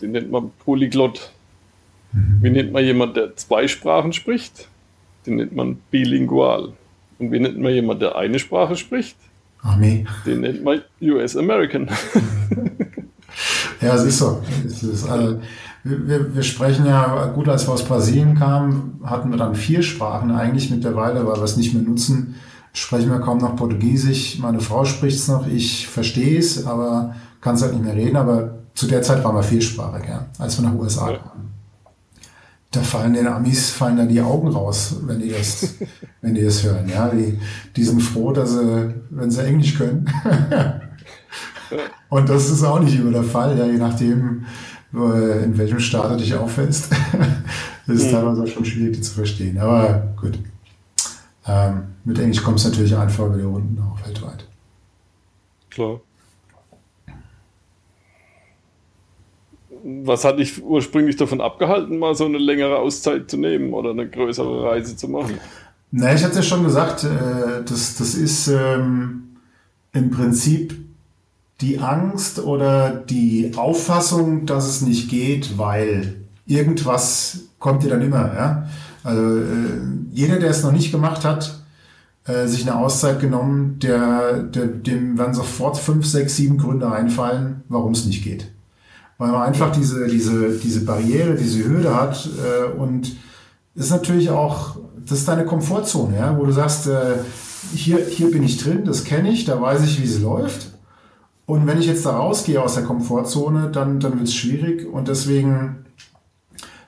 [0.01, 1.33] Den nennt man Polyglott.
[2.13, 4.69] Wie nennt man jemand, der zwei Sprachen spricht?
[5.27, 6.73] Den nennt man bilingual.
[7.19, 9.17] Und wie nennt man jemand, der eine Sprache spricht?
[9.63, 10.07] Armee.
[10.25, 11.89] Den nennt man US American.
[13.81, 14.41] ja, es ist so.
[14.65, 15.41] Es ist, also,
[15.83, 20.31] wir, wir, sprechen ja, gut, als wir aus Brasilien kamen, hatten wir dann vier Sprachen
[20.31, 22.37] eigentlich mittlerweile, weil wir es nicht mehr nutzen.
[22.73, 24.39] Sprechen wir kaum noch Portugiesisch.
[24.39, 28.17] Meine Frau spricht es noch, ich verstehe es, aber kann es halt nicht mehr reden.
[28.17, 31.49] Aber zu der Zeit waren wir viersprachig, ja, als wir nach USA kamen.
[32.71, 35.75] Da fallen den Amis fallen da die Augen raus, wenn die das,
[36.21, 36.89] wenn die das hören.
[36.89, 37.39] Ja, die,
[37.75, 40.07] die sind froh, dass sie, wenn sie Englisch können.
[42.09, 44.45] Und das ist auch nicht immer der Fall, ja, je nachdem,
[44.93, 46.91] in welchem Staat du dich auffällst.
[47.87, 48.13] das ist mhm.
[48.13, 49.59] teilweise auch schon schwierig, die zu verstehen.
[49.59, 50.39] Aber gut.
[51.49, 54.47] Ähm, mit Englisch kommst du natürlich einfach über die Runden auch weltweit.
[55.71, 56.01] Klar.
[59.83, 64.09] Was hat dich ursprünglich davon abgehalten, mal so eine längere Auszeit zu nehmen oder eine
[64.09, 65.39] größere Reise zu machen?
[65.91, 69.37] Na, ich hatte ja schon gesagt, äh, das, das ist ähm,
[69.93, 70.75] im Prinzip
[71.63, 78.35] die Angst oder die Auffassung, dass es nicht geht, weil irgendwas kommt dir dann immer.
[78.35, 78.69] Ja?
[79.09, 79.81] Also äh,
[80.13, 81.63] jeder, der es noch nicht gemacht hat,
[82.27, 87.63] äh, sich eine Auszeit genommen, der, der, dem werden sofort fünf, sechs, sieben Gründe einfallen,
[87.71, 88.51] warum es nicht geht.
[89.17, 93.17] Weil man einfach diese, diese, diese Barriere, diese Hürde hat äh, und
[93.75, 97.15] ist natürlich auch, das ist deine Komfortzone, ja, wo du sagst, äh,
[97.75, 100.73] hier, hier bin ich drin, das kenne ich, da weiß ich, wie es läuft.
[101.47, 105.09] Und wenn ich jetzt da rausgehe aus der Komfortzone, dann, dann wird es schwierig und
[105.09, 105.87] deswegen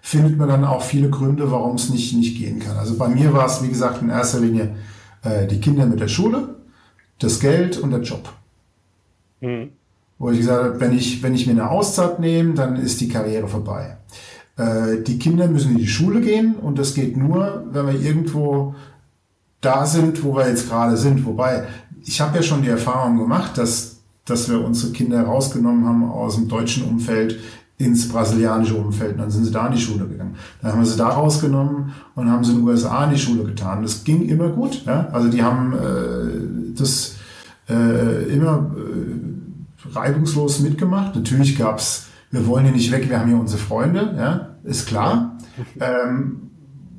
[0.00, 2.76] findet man dann auch viele Gründe, warum es nicht, nicht gehen kann.
[2.76, 4.76] Also bei mir war es, wie gesagt, in erster Linie
[5.22, 6.56] äh, die Kinder mit der Schule,
[7.18, 8.32] das Geld und der Job.
[9.40, 9.70] Mhm.
[10.18, 13.08] Wo ich gesagt habe, wenn ich, wenn ich mir eine Auszeit nehme, dann ist die
[13.08, 13.96] Karriere vorbei.
[14.56, 18.74] Äh, die Kinder müssen in die Schule gehen und das geht nur, wenn wir irgendwo
[19.60, 21.24] da sind, wo wir jetzt gerade sind.
[21.26, 21.66] Wobei,
[22.04, 26.36] ich habe ja schon die Erfahrung gemacht, dass dass wir unsere Kinder rausgenommen haben aus
[26.36, 27.40] dem deutschen Umfeld
[27.80, 29.12] ins brasilianische Umfeld.
[29.12, 30.36] Und dann sind sie da in die Schule gegangen.
[30.60, 33.44] Dann haben wir sie da rausgenommen und haben sie in den USA in die Schule
[33.44, 33.82] getan.
[33.82, 34.84] Das ging immer gut.
[34.84, 35.08] Ja?
[35.12, 37.16] Also die haben äh, das
[37.70, 41.16] äh, immer äh, reibungslos mitgemacht.
[41.16, 44.48] Natürlich gab's, wir wollen hier nicht weg, wir haben hier unsere Freunde, ja?
[44.62, 45.38] ist klar.
[45.80, 46.50] Ähm,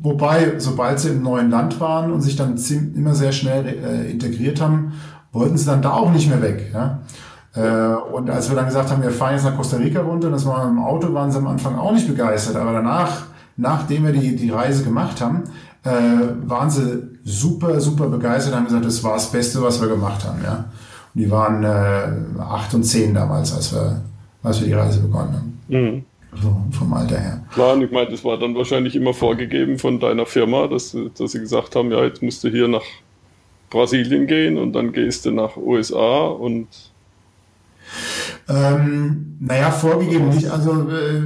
[0.01, 2.55] wobei, sobald sie im neuen Land waren und sich dann
[2.95, 4.93] immer sehr schnell äh, integriert haben,
[5.31, 6.71] wollten sie dann da auch nicht mehr weg.
[6.73, 7.01] Ja?
[7.53, 7.61] Äh,
[8.13, 10.67] und als wir dann gesagt haben, wir fahren jetzt nach Costa Rica runter, das war
[10.67, 12.55] im Auto, waren sie am Anfang auch nicht begeistert.
[12.55, 13.23] Aber danach,
[13.57, 15.43] nachdem wir die, die Reise gemacht haben,
[15.83, 15.89] äh,
[16.47, 20.23] waren sie super, super begeistert und haben gesagt, das war das Beste, was wir gemacht
[20.25, 20.41] haben.
[20.43, 20.65] Ja?
[21.13, 24.01] Und die waren äh, acht und zehn damals, als wir,
[24.43, 25.59] als wir die Reise begonnen haben.
[25.67, 26.05] Mhm.
[26.41, 27.43] So, vom Alter her.
[27.53, 31.33] Klar, und ich meine, das war dann wahrscheinlich immer vorgegeben von deiner Firma, dass, dass
[31.33, 32.83] sie gesagt haben, ja, jetzt musst du hier nach
[33.69, 36.67] Brasilien gehen und dann gehst du nach USA und
[38.47, 40.49] ähm, naja, vorgegeben nicht.
[40.49, 41.21] Also äh,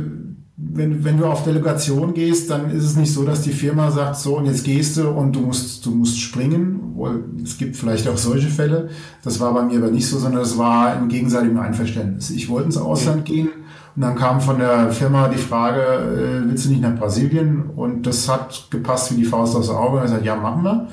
[0.57, 4.17] wenn, wenn du auf Delegation gehst, dann ist es nicht so, dass die Firma sagt,
[4.17, 6.95] so und jetzt gehst du und du musst, du musst springen.
[7.43, 8.89] Es gibt vielleicht auch solche Fälle.
[9.23, 12.29] Das war bei mir aber nicht so, sondern es war im gegenseitigen Einverständnis.
[12.29, 13.49] Ich wollte ins Ausland gehen
[13.95, 17.69] und dann kam von der Firma die Frage, äh, willst du nicht nach Brasilien?
[17.75, 19.97] Und das hat gepasst wie die Faust aufs Auge.
[19.97, 20.87] Und er sagt, ja, machen wir.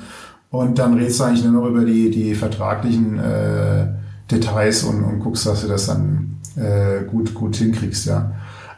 [0.49, 3.87] Und dann redest du eigentlich nur noch über die, die vertraglichen äh,
[4.31, 8.31] Details und, und guckst, dass du das dann äh, gut, gut hinkriegst, ja.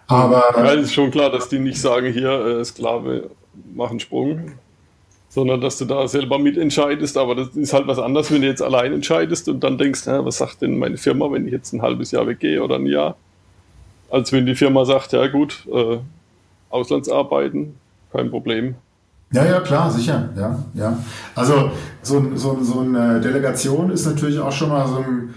[0.07, 0.43] Aber.
[0.55, 3.29] Ja, ist schon klar, dass die nicht sagen, hier, äh, Sklave,
[3.73, 4.51] mach einen Sprung.
[5.35, 7.17] sondern dass du da selber mitentscheidest.
[7.17, 10.23] Aber das ist halt was anderes, wenn du jetzt allein entscheidest und dann denkst, na,
[10.23, 13.17] was sagt denn meine Firma, wenn ich jetzt ein halbes Jahr weggehe oder ein Jahr?
[14.09, 15.97] Als wenn die Firma sagt, ja gut, äh,
[16.69, 17.75] Auslandsarbeiten,
[18.13, 18.75] kein Problem.
[19.35, 20.97] Ja, ja, klar, sicher, ja, ja.
[21.35, 21.71] Also
[22.01, 25.33] so, so, so eine Delegation ist natürlich auch schon mal so ein,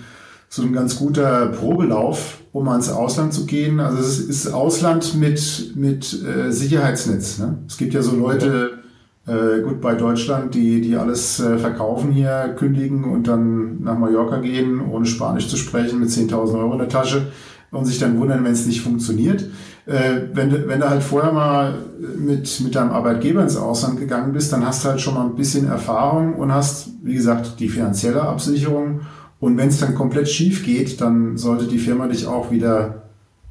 [0.49, 3.81] so ein ganz guter Probelauf, um ans Ausland zu gehen.
[3.81, 7.39] Also es ist Ausland mit, mit äh, Sicherheitsnetz.
[7.39, 7.59] Ne?
[7.67, 8.79] Es gibt ja so Leute,
[9.27, 14.39] äh, gut bei Deutschland, die, die alles äh, verkaufen hier, kündigen und dann nach Mallorca
[14.39, 17.33] gehen, ohne Spanisch zu sprechen, mit 10.000 Euro in der Tasche
[17.73, 19.45] und sich dann wundern, wenn es nicht funktioniert.
[19.89, 21.79] Äh, wenn, du, wenn du halt vorher mal
[22.19, 25.35] mit, mit deinem Arbeitgeber ins Ausland gegangen bist, dann hast du halt schon mal ein
[25.35, 29.01] bisschen Erfahrung und hast, wie gesagt, die finanzielle Absicherung.
[29.41, 33.05] Und wenn es dann komplett schief geht, dann sollte die Firma dich auch wieder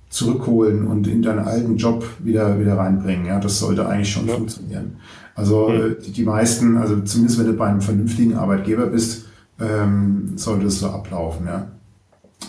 [0.09, 3.25] zurückholen und in deinen alten Job wieder, wieder reinbringen.
[3.25, 4.35] Ja, das sollte eigentlich schon ja.
[4.35, 4.97] funktionieren.
[5.33, 5.95] Also mhm.
[6.05, 9.25] die, die meisten, also zumindest wenn du bei einem vernünftigen Arbeitgeber bist,
[9.59, 11.47] ähm, sollte es so ablaufen.
[11.47, 11.67] Ja.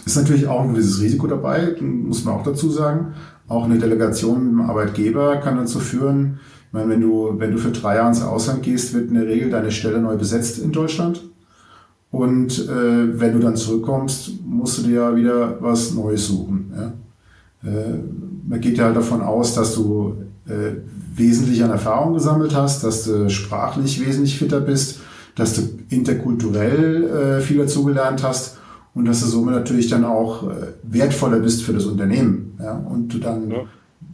[0.04, 3.14] Ist natürlich auch ein gewisses Risiko dabei, muss man auch dazu sagen.
[3.48, 7.56] Auch eine Delegation mit dem Arbeitgeber kann dazu führen, ich meine, wenn du, wenn du
[7.56, 10.70] für drei Jahre ins Ausland gehst, wird in der Regel deine Stelle neu besetzt in
[10.70, 11.22] Deutschland.
[12.10, 16.70] Und äh, wenn du dann zurückkommst, musst du dir ja wieder was Neues suchen.
[16.76, 17.70] Ja?
[17.70, 18.00] Äh,
[18.46, 20.76] man geht ja halt davon aus, dass du äh,
[21.16, 25.00] wesentlich an Erfahrung gesammelt hast, dass du sprachlich wesentlich fitter bist,
[25.36, 28.57] dass du interkulturell äh, viel dazugelernt hast
[28.94, 32.72] und dass du somit natürlich dann auch äh, wertvoller bist für das Unternehmen ja?
[32.72, 33.58] und du dann ja.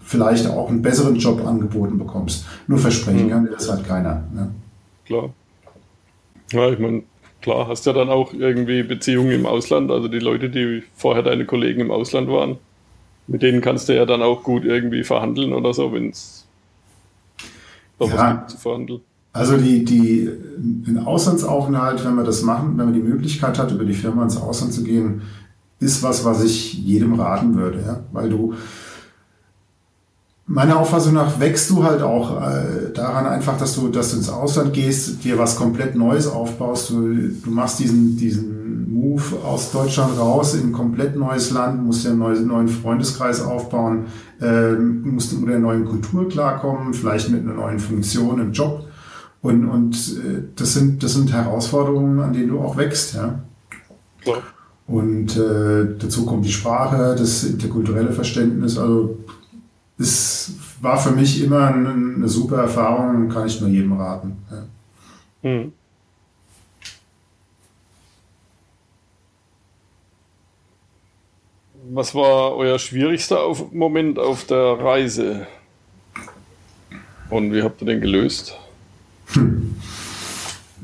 [0.01, 2.47] vielleicht auch einen besseren Job angeboten bekommst.
[2.67, 3.31] Nur versprechen mhm.
[3.31, 4.25] kann dir das halt keiner.
[4.37, 4.49] Ja?
[5.07, 5.31] Klar.
[6.53, 7.03] Ja, ich meine,
[7.41, 11.47] klar, hast ja dann auch irgendwie Beziehungen im Ausland, also die Leute, die vorher deine
[11.47, 12.59] Kollegen im Ausland waren,
[13.27, 16.47] mit denen kannst du ja dann auch gut irgendwie verhandeln oder so, wenn es
[18.01, 18.07] ja.
[18.07, 19.01] was gibt zu verhandeln.
[19.35, 23.85] Also die, die, den Auslandsaufenthalt, wenn wir das machen, wenn man die Möglichkeit hat, über
[23.85, 25.23] die Firma ins Ausland zu gehen,
[25.81, 28.01] ist was, was ich jedem raten würde, ja?
[28.13, 28.55] weil du
[30.47, 34.29] meiner Auffassung nach wächst du halt auch äh, daran einfach, dass du, dass du ins
[34.29, 36.91] Ausland gehst, dir was komplett Neues aufbaust.
[36.91, 42.05] Du, du machst diesen, diesen Move aus Deutschland raus in ein komplett neues Land, musst
[42.05, 44.05] dir einen neuen, neuen Freundeskreis aufbauen,
[44.41, 48.87] äh, musst mit einer neuen Kultur klarkommen, vielleicht mit einer neuen Funktion im Job.
[49.45, 53.15] Und, und äh, das, sind, das sind Herausforderungen, an denen du auch wächst.
[53.15, 53.41] Ja?
[54.23, 54.43] Klar.
[54.87, 58.79] Und äh, dazu kommt die Sprache, das interkulturelle Verständnis.
[58.79, 59.19] Also
[59.99, 64.39] es war für mich immer eine, eine super Erfahrung und kann ich nur jedem raten.
[64.51, 64.65] Ja.
[65.43, 65.73] Hm.
[71.91, 75.47] Was war euer schwierigster auf, Moment auf der Reise?
[77.29, 78.59] Und wie habt ihr den gelöst?
[79.35, 79.75] Hm.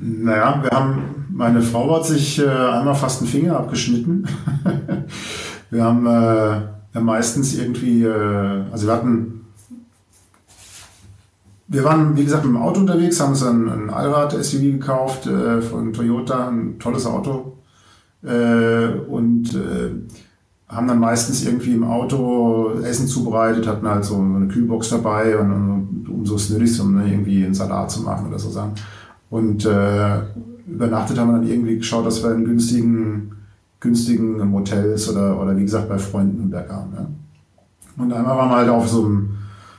[0.02, 4.26] Naja, wir haben, meine Frau hat sich äh, einmal fast einen Finger abgeschnitten.
[5.70, 9.44] wir haben äh, meistens irgendwie, äh, also wir hatten,
[11.68, 15.60] wir waren, wie gesagt, mit dem Auto unterwegs, haben uns ein, ein Allrad-SUV gekauft äh,
[15.60, 17.58] von Toyota, ein tolles Auto.
[18.22, 19.92] Äh, und äh,
[20.68, 25.52] haben dann meistens irgendwie im Auto Essen zubereitet, hatten halt so eine Kühlbox dabei, und,
[25.52, 25.79] und,
[26.20, 28.72] um so es nötig um irgendwie einen Salat zu machen oder so sagen.
[29.30, 30.20] Und äh,
[30.66, 33.33] übernachtet haben wir dann irgendwie geschaut, dass wir in günstigen,
[33.80, 36.92] günstigen Motels oder, oder wie gesagt bei Freunden haben.
[36.94, 37.06] Ja.
[37.96, 39.30] Und einmal waren wir halt auf so einem,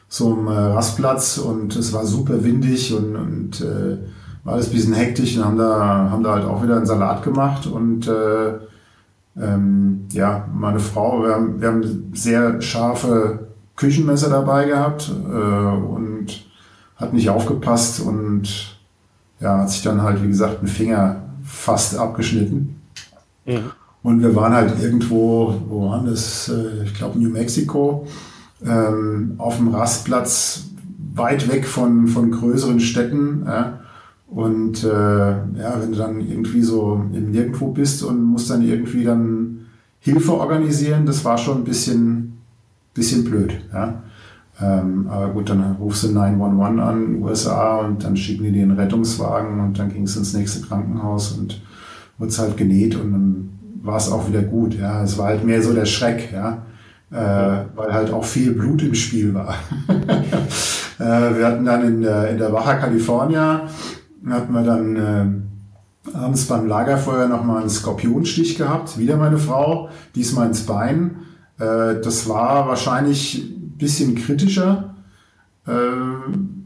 [0.08, 3.98] so einem äh, Rastplatz und es war super windig und, und äh,
[4.44, 7.24] war alles ein bisschen hektisch und haben da, haben da halt auch wieder einen Salat
[7.24, 8.54] gemacht und äh,
[9.40, 16.11] ähm, ja, meine Frau, wir haben, wir haben sehr scharfe Küchenmesser dabei gehabt äh, und
[17.02, 18.78] hat nicht aufgepasst und
[19.40, 22.76] ja, hat sich dann halt, wie gesagt, einen Finger fast abgeschnitten.
[23.46, 23.72] Mhm.
[24.04, 26.50] Und wir waren halt irgendwo, wo waren das?
[26.50, 28.08] Äh, ich glaube New Mexico,
[28.66, 30.68] ähm, auf dem Rastplatz
[31.14, 33.44] weit weg von, von größeren Städten.
[33.46, 33.80] Ja.
[34.28, 39.04] Und äh, ja, wenn du dann irgendwie so im Nirgendwo bist und musst dann irgendwie
[39.04, 39.66] dann
[40.00, 42.38] Hilfe organisieren, das war schon ein bisschen,
[42.94, 43.60] bisschen blöd.
[43.74, 44.02] Ja.
[44.62, 48.78] Ähm, aber gut, dann rufst du 911 an, USA, und dann schicken die dir einen
[48.78, 51.62] Rettungswagen und dann ging es ins nächste Krankenhaus und
[52.18, 53.50] wurde halt genäht und dann
[53.82, 54.76] war es auch wieder gut.
[54.76, 55.04] Ja.
[55.04, 56.64] Es war halt mehr so der Schreck, ja.
[57.12, 59.56] Äh, weil halt auch viel Blut im Spiel war.
[61.00, 61.04] äh,
[61.38, 63.68] wir hatten dann in der, in der Baja California
[64.30, 68.98] hatten wir dann äh, abends beim Lagerfeuer nochmal einen Skorpionstich gehabt.
[68.98, 71.18] Wieder meine Frau, diesmal ins Bein.
[71.60, 74.96] Äh, das war wahrscheinlich ein bisschen kritischer.
[75.68, 75.72] Äh,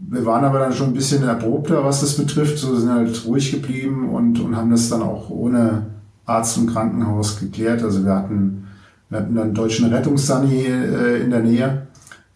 [0.08, 2.60] wir waren aber dann schon ein bisschen erprobter, was das betrifft.
[2.60, 5.88] So sind halt ruhig geblieben und, und haben das dann auch ohne
[6.25, 7.82] Arzt und Krankenhaus geklärt.
[7.82, 8.67] Also wir hatten,
[9.10, 11.88] wir hatten dann einen deutschen Rettungssani äh, in der Nähe,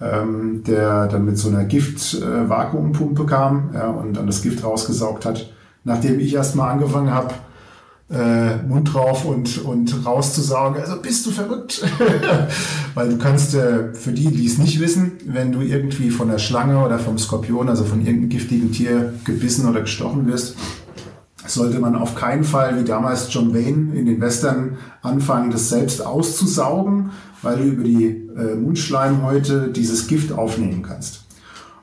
[0.02, 3.70] ähm, der dann mit so einer Gift-Vakuumpumpe äh, kam
[4.02, 5.52] und dann das Gift rausgesaugt hat.
[5.84, 7.34] Nachdem ich erstmal angefangen habe,
[8.12, 10.82] äh, Mund drauf und, und rauszusaugen.
[10.82, 11.84] Also bist du verrückt?
[12.95, 16.39] Weil du kannst, äh, für die, die es nicht wissen, wenn du irgendwie von der
[16.39, 20.56] Schlange oder vom Skorpion, also von irgendeinem giftigen Tier gebissen oder gestochen wirst,
[21.45, 26.06] sollte man auf keinen Fall, wie damals John Wayne in den Western, anfangen, das selbst
[26.06, 31.26] auszusaugen, weil du über die äh, Mundschleimhäute dieses Gift aufnehmen kannst.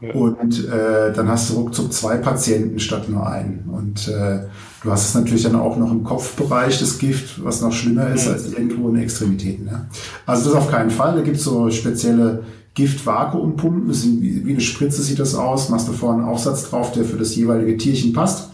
[0.01, 0.12] Ja.
[0.12, 3.65] Und äh, dann hast du ruckzuck zwei Patienten statt nur einen.
[3.73, 4.41] Und äh,
[4.87, 8.27] du hast es natürlich dann auch noch im Kopfbereich, das Gift, was noch schlimmer ist
[8.27, 8.33] ja.
[8.33, 9.66] als irgendwo in den Extremitäten.
[9.66, 9.87] Ja.
[10.25, 11.16] Also das auf keinen Fall.
[11.16, 12.44] Da gibt es so spezielle
[12.75, 13.92] Gift-Vakuumpumpen.
[13.92, 15.68] Wie, wie eine Spritze sieht das aus.
[15.68, 18.51] Machst du vorne einen Aufsatz drauf, der für das jeweilige Tierchen passt.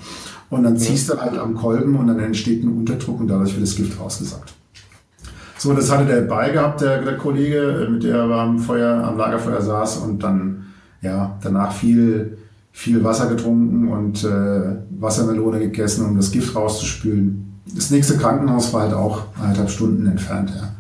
[0.49, 3.63] Und dann ziehst du halt am Kolben und dann entsteht ein Unterdruck und dadurch wird
[3.63, 4.55] das Gift rausgesagt.
[5.59, 9.17] So, das hatte der bei gehabt, der, der Kollege, mit der er am Feuer, am
[9.17, 10.67] Lagerfeuer saß und dann,
[11.03, 12.39] ja, danach viel,
[12.73, 17.61] viel Wasser getrunken und äh, Wassermelone gegessen, um das Gift rauszuspülen.
[17.75, 20.71] Das nächste Krankenhaus war halt auch eineinhalb Stunden entfernt, ja.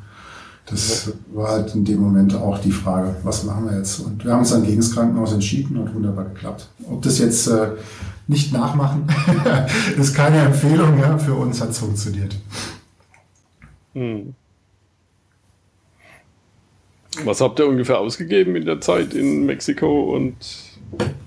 [0.66, 4.00] Das war halt in dem Moment auch die Frage, was machen wir jetzt?
[4.00, 6.68] Und wir haben uns dann gegen das Krankenhaus entschieden und wunderbar geklappt.
[6.88, 7.72] Ob das jetzt äh,
[8.26, 9.07] nicht nachmachen.
[9.98, 11.18] ist keine Empfehlung, ja.
[11.18, 12.37] Für uns hat es funktioniert.
[13.92, 14.35] Hm.
[17.24, 20.35] Was habt ihr ungefähr ausgegeben in der Zeit in Mexiko und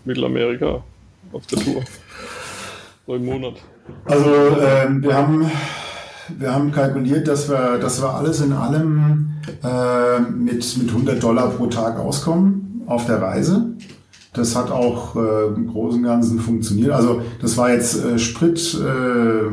[0.06, 0.84] Mittelamerika
[1.32, 1.84] auf der Tour?
[3.08, 3.56] So im Monat.
[4.06, 5.52] Also ähm, wir haben
[6.38, 11.50] wir haben kalkuliert, dass wir, dass wir alles in allem äh, mit, mit 100 Dollar
[11.50, 13.76] pro Tag auskommen auf der Reise.
[14.34, 16.92] Das hat auch äh, im Großen und Ganzen funktioniert.
[16.92, 19.52] Also das war jetzt äh, Sprit, äh, äh,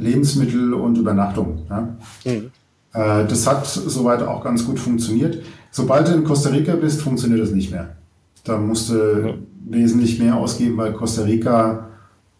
[0.00, 1.66] Lebensmittel und Übernachtung.
[1.68, 1.96] Ja?
[2.24, 2.50] Mhm.
[2.92, 5.42] Äh, das hat soweit auch ganz gut funktioniert.
[5.70, 7.96] Sobald du in Costa Rica bist, funktioniert das nicht mehr.
[8.44, 9.34] Da musst du ja.
[9.68, 11.88] wesentlich mehr ausgeben, weil Costa Rica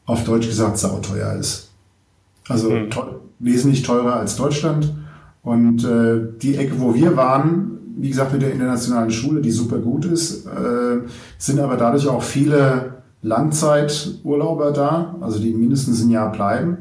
[0.07, 1.71] auf Deutsch gesagt sauteuer ist.
[2.49, 2.91] Also mhm.
[2.91, 3.01] te
[3.39, 4.93] wesentlich teurer als Deutschland.
[5.43, 9.79] Und äh, die Ecke, wo wir waren, wie gesagt, mit der internationalen Schule, die super
[9.79, 10.99] gut ist, äh,
[11.39, 16.79] sind aber dadurch auch viele Langzeiturlauber da, also die mindestens ein Jahr bleiben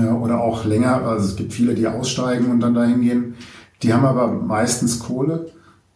[0.00, 1.02] ja, oder auch länger.
[1.02, 3.34] Also es gibt viele, die aussteigen und dann dahin gehen.
[3.82, 5.50] Die haben aber meistens Kohle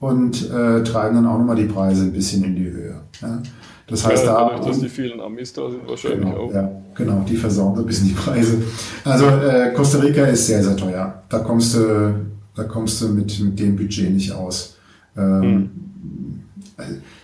[0.07, 3.01] und äh, treiben dann auch nochmal die Preise ein bisschen in die Höhe.
[3.23, 3.43] Ja.
[3.89, 4.59] Das heißt, ja, da.
[4.59, 6.53] dass die vielen Amis da sind, wahrscheinlich genau, auch.
[6.53, 8.61] Ja, genau, die versauen ein bisschen die Preise.
[9.05, 11.23] Also, äh, Costa Rica ist sehr, sehr teuer.
[11.29, 14.77] Da kommst du da kommst du mit, mit dem Budget nicht aus.
[15.17, 16.41] Ähm, hm.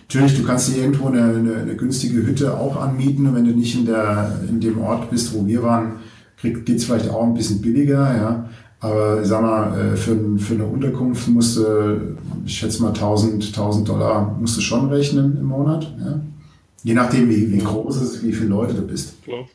[0.07, 3.51] Natürlich, du kannst dir irgendwo eine, eine, eine, günstige Hütte auch anmieten und wenn du
[3.51, 5.93] nicht in, der, in dem Ort bist, wo wir waren,
[6.41, 8.49] geht es vielleicht auch ein bisschen billiger, ja.
[8.83, 13.45] Aber ich sag mal, äh, für, für eine Unterkunft musst du, ich schätze mal 1000,
[13.45, 16.19] 1000 Dollar musst du schon rechnen im Monat, ja.
[16.83, 19.23] Je nachdem, wie, wie groß es ist, wie viele Leute du bist.
[19.23, 19.45] Klar.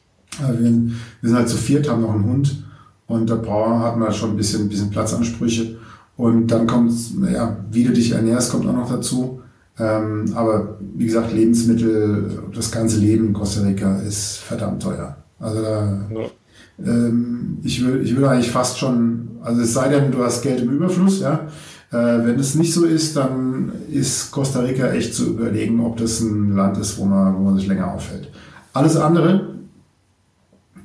[0.59, 2.64] Wir, wir sind halt zu viert, haben noch einen Hund
[3.07, 5.77] und der Brauer hat man schon ein bisschen, ein bisschen Platzansprüche.
[6.17, 9.43] Und dann kommt, naja, wie du dich ernährst, kommt auch noch dazu.
[9.79, 15.19] Ähm, aber wie gesagt, Lebensmittel, das ganze Leben in Costa Rica ist verdammt teuer.
[15.38, 16.31] Also da, ja.
[16.85, 20.61] Ähm, ich, will, ich will eigentlich fast schon, also es sei denn, du hast Geld
[20.62, 21.49] im Überfluss, ja.
[21.91, 26.21] Äh, wenn es nicht so ist, dann ist Costa Rica echt zu überlegen, ob das
[26.21, 28.31] ein Land ist, wo man, wo man sich länger aufhält.
[28.75, 29.55] Alles andere,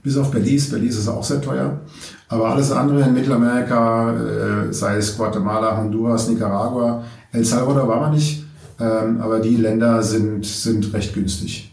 [0.01, 0.71] bis auf Belize.
[0.71, 1.81] Belize ist auch sehr teuer.
[2.29, 8.13] Aber alles andere in Mittelamerika, äh, sei es Guatemala, Honduras, Nicaragua, El Salvador war man
[8.13, 8.45] nicht.
[8.79, 11.72] Ähm, aber die Länder sind, sind recht günstig.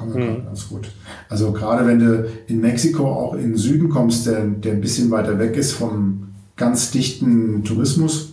[0.00, 0.44] Kommen wir mhm.
[0.46, 0.90] ganz gut.
[1.28, 5.10] Also gerade wenn du in Mexiko auch in den Süden kommst, der, der ein bisschen
[5.10, 8.32] weiter weg ist vom ganz dichten Tourismus.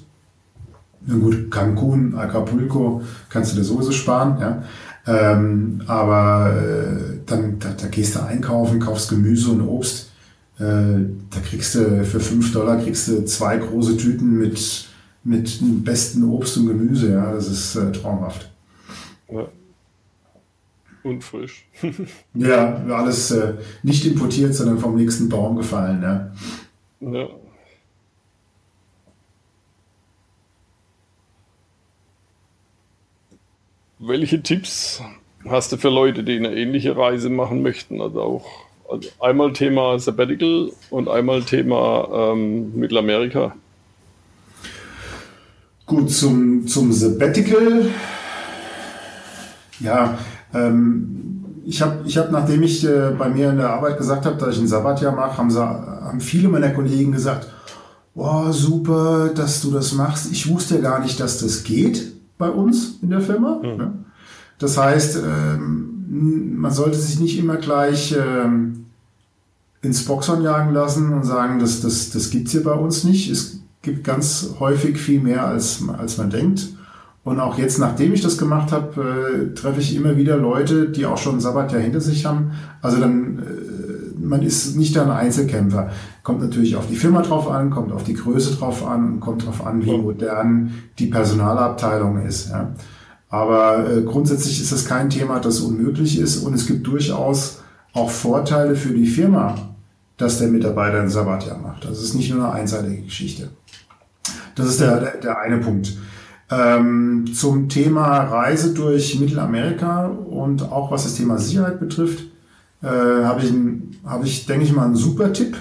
[1.05, 4.39] Na gut, Cancun, Acapulco kannst du dir sowieso sparen.
[4.39, 4.63] Ja.
[5.07, 10.11] Ähm, aber äh, dann da, da, gehst du einkaufen, kaufst Gemüse und Obst.
[10.59, 14.87] Äh, da kriegst du für 5 Dollar kriegst du zwei große Tüten mit,
[15.25, 17.11] mit dem besten Obst und Gemüse.
[17.11, 18.49] Ja, das ist äh, traumhaft.
[19.29, 19.47] Ja.
[21.07, 21.65] Und frisch.
[22.33, 26.01] ja, alles äh, nicht importiert, sondern vom nächsten Baum gefallen.
[26.01, 26.31] Ja.
[26.99, 27.29] ja.
[33.99, 35.01] Welche Tipps
[35.47, 38.01] hast du für Leute, die eine ähnliche Reise machen möchten?
[38.01, 38.45] Also auch
[38.89, 43.55] also einmal Thema Sabbatical und einmal Thema ähm, Mittelamerika.
[45.85, 47.91] Gut, zum, zum Sabbatical
[49.79, 50.17] Ja,
[50.53, 51.27] ähm,
[51.65, 54.55] ich habe, ich hab, nachdem ich äh, bei mir in der Arbeit gesagt habe, dass
[54.55, 57.47] ich ein Sabbatjahr mache, haben, haben viele meiner Kollegen gesagt,
[58.15, 60.31] oh, super, dass du das machst.
[60.31, 63.59] Ich wusste ja gar nicht, dass das geht bei uns in der Firma.
[63.61, 63.77] Mhm.
[63.77, 63.93] Ne?
[64.59, 68.85] Das heißt, ähm, man sollte sich nicht immer gleich ähm,
[69.81, 73.29] ins Boxhorn jagen lassen und sagen, das, das, das gibt's hier bei uns nicht.
[73.29, 76.69] Es gibt ganz häufig viel mehr, als, als man denkt.
[77.27, 81.05] Und auch jetzt, nachdem ich das gemacht habe, äh, treffe ich immer wieder Leute, die
[81.05, 82.51] auch schon ein Sabbatjahr hinter sich haben.
[82.81, 85.89] Also dann, äh, man ist nicht ein Einzelkämpfer.
[86.23, 89.67] Kommt natürlich auf die Firma drauf an, kommt auf die Größe drauf an, kommt drauf
[89.67, 92.49] an, wie modern die Personalabteilung ist.
[92.49, 92.71] Ja.
[93.27, 96.37] Aber äh, grundsätzlich ist das kein Thema, das unmöglich ist.
[96.37, 97.61] Und es gibt durchaus
[97.91, 99.75] auch Vorteile für die Firma,
[100.15, 101.83] dass der Mitarbeiter ein Sabbatjahr macht.
[101.83, 103.49] Das ist nicht nur eine einseitige Geschichte.
[104.55, 105.91] Das ist der, der, der eine Punkt.
[106.49, 112.23] Ähm, zum Thema Reise durch Mittelamerika und auch was das Thema Sicherheit betrifft,
[112.81, 113.53] äh, habe ich,
[114.05, 115.57] hab ich, denke ich mal, einen super Tipp.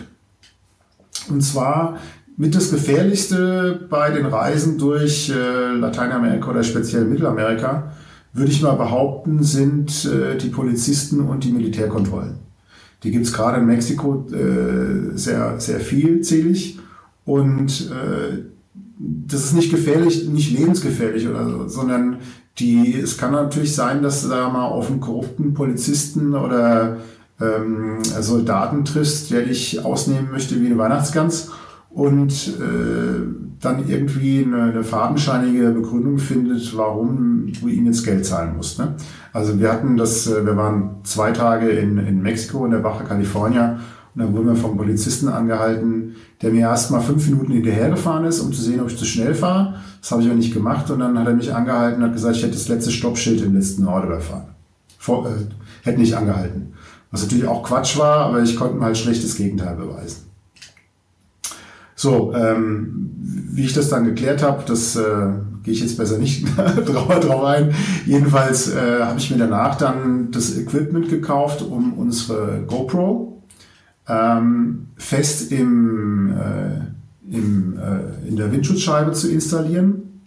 [1.28, 1.98] Und zwar
[2.36, 7.92] mit das Gefährlichste bei den Reisen durch äh, Lateinamerika oder speziell Mittelamerika,
[8.32, 12.34] würde ich mal behaupten, sind äh, die Polizisten und die Militärkontrollen.
[13.02, 16.78] Die gibt es gerade in Mexiko äh, sehr, sehr vielzählig
[17.24, 18.42] und äh,
[18.98, 22.18] das ist nicht gefährlich, nicht lebensgefährlich oder so, sondern
[22.58, 26.98] die, es kann natürlich sein, dass du da mal auf einen korrupten Polizisten oder
[27.40, 31.50] ähm, Soldaten triffst, der dich ausnehmen möchte wie eine Weihnachtsgans
[31.90, 33.26] und äh,
[33.60, 38.78] dann irgendwie eine, eine fadenscheinige Begründung findet, warum du ihm jetzt Geld zahlen musst.
[38.78, 38.94] Ne?
[39.32, 43.02] Also wir hatten das, äh, wir waren zwei Tage in, in Mexiko, in der Baja
[43.02, 43.80] California
[44.16, 48.40] und dann wurden wir vom Polizisten angehalten, der mir erst mal fünf Minuten hinterhergefahren ist,
[48.40, 49.74] um zu sehen, ob ich zu schnell fahre.
[50.00, 50.90] Das habe ich aber nicht gemacht.
[50.90, 53.54] Und dann hat er mich angehalten und hat gesagt, ich hätte das letzte Stoppschild im
[53.54, 54.46] letzten Ort überfahren.
[54.96, 55.32] Vor, äh,
[55.82, 56.72] hätte nicht angehalten.
[57.10, 60.22] Was natürlich auch Quatsch war, aber ich konnte mir halt schlechtes Gegenteil beweisen.
[61.94, 65.28] So, ähm, wie ich das dann geklärt habe, das äh,
[65.62, 66.46] gehe ich jetzt besser nicht
[66.86, 67.74] drauf ein.
[68.06, 73.25] Jedenfalls äh, habe ich mir danach dann das Equipment gekauft, um unsere GoPro
[74.08, 80.22] ähm, fest im, äh, im, äh, in der Windschutzscheibe zu installieren.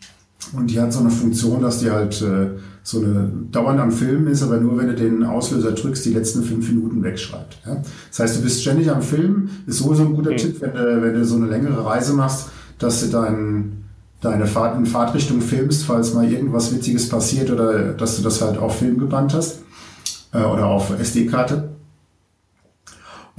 [0.53, 2.51] Und die hat so eine Funktion, dass die halt äh,
[2.83, 6.43] so eine dauernd am Filmen ist, aber nur wenn du den Auslöser drückst, die letzten
[6.43, 7.59] fünf Minuten wegschreibt.
[7.65, 7.81] Ja?
[8.09, 9.49] Das heißt, du bist ständig am Filmen.
[9.67, 10.37] Ist sowieso ein guter mhm.
[10.37, 12.49] Tipp, wenn du, wenn du so eine längere Reise machst,
[12.79, 13.83] dass du dein,
[14.21, 18.57] deine Fahrt in Fahrtrichtung filmst, falls mal irgendwas Witziges passiert oder dass du das halt
[18.57, 19.59] auf Film gebannt hast
[20.33, 21.69] äh, oder auf SD-Karte.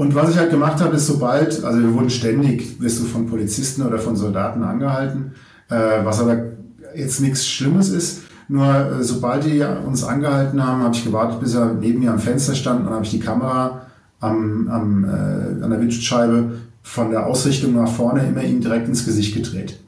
[0.01, 3.27] Und was ich halt gemacht habe, ist sobald, also wir wurden ständig, wirst du von
[3.27, 5.33] Polizisten oder von Soldaten angehalten,
[5.69, 6.39] äh, was aber
[6.97, 8.23] jetzt nichts Schlimmes ist.
[8.49, 12.19] Nur äh, sobald die uns angehalten haben, habe ich gewartet, bis er neben mir am
[12.19, 13.83] Fenster stand und habe ich die Kamera
[14.21, 19.05] am, am, äh, an der Windschutzscheibe von der Ausrichtung nach vorne immer ihm direkt ins
[19.05, 19.81] Gesicht gedreht.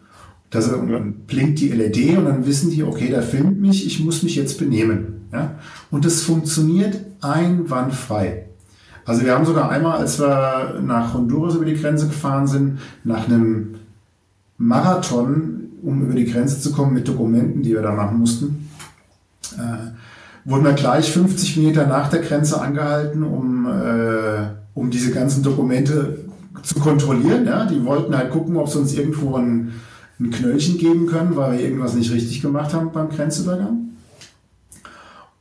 [0.50, 4.04] Das, und dann blinkt die LED und dann wissen die, okay, der filmt mich, ich
[4.04, 5.22] muss mich jetzt benehmen.
[5.32, 5.54] Ja?
[5.90, 8.48] Und das funktioniert einwandfrei.
[9.04, 13.26] Also wir haben sogar einmal, als wir nach Honduras über die Grenze gefahren sind, nach
[13.26, 13.74] einem
[14.58, 18.68] Marathon, um über die Grenze zu kommen mit Dokumenten, die wir da machen mussten,
[19.56, 19.90] äh,
[20.44, 26.18] wurden wir gleich 50 Meter nach der Grenze angehalten, um, äh, um diese ganzen Dokumente
[26.62, 27.46] zu kontrollieren.
[27.46, 27.64] Ja?
[27.66, 29.72] Die wollten halt gucken, ob sie uns irgendwo ein,
[30.20, 33.90] ein Knöllchen geben können, weil wir irgendwas nicht richtig gemacht haben beim Grenzübergang.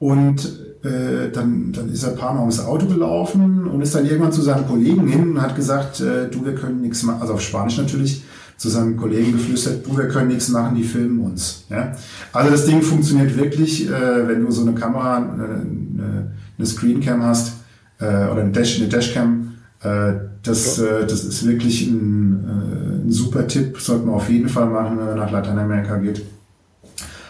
[0.02, 0.45] Und
[0.84, 4.32] äh, dann, dann ist er ein paar Mal ums Auto gelaufen und ist dann irgendwann
[4.32, 7.41] zu seinem Kollegen hin und hat gesagt, äh, du, wir können nichts machen, also auf
[7.41, 8.24] Spanisch natürlich,
[8.58, 11.66] zu seinem Kollegen geflüstert, du, wir können nichts machen, die filmen uns.
[11.70, 11.95] Ja?
[12.34, 17.54] Also das Ding funktioniert wirklich, äh, wenn du so eine Kamera, eine, eine Screencam hast
[17.99, 23.12] äh, oder eine, Dash, eine Dashcam, äh, das, äh, das ist wirklich ein, äh, ein
[23.12, 26.24] super Tipp, sollte man auf jeden Fall machen, wenn man nach Lateinamerika geht.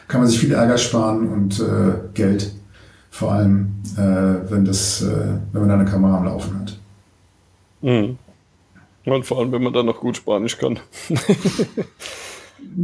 [0.07, 2.53] Kann man sich viel Ärger sparen und äh, Geld.
[3.11, 6.79] Vor allem, äh, wenn, das, äh, wenn man da eine Kamera am Laufen hat.
[7.81, 8.17] Mhm.
[9.05, 10.79] Und vor allem, wenn man dann noch gut Spanisch kann.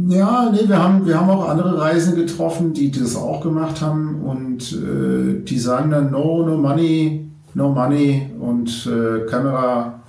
[0.08, 4.20] ja, nee, wir haben, wir haben auch andere Reisen getroffen, die das auch gemacht haben
[4.22, 10.02] und äh, die sagen dann no, no money, no money und äh, Kamera.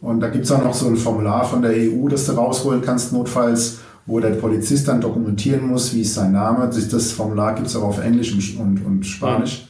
[0.00, 2.82] Und da gibt es auch noch so ein Formular von der EU, das du rausholen
[2.82, 6.68] kannst, notfalls wo der Polizist dann dokumentieren muss, wie ist sein Name.
[6.68, 9.68] Das Formular gibt es auch auf Englisch und, und Spanisch.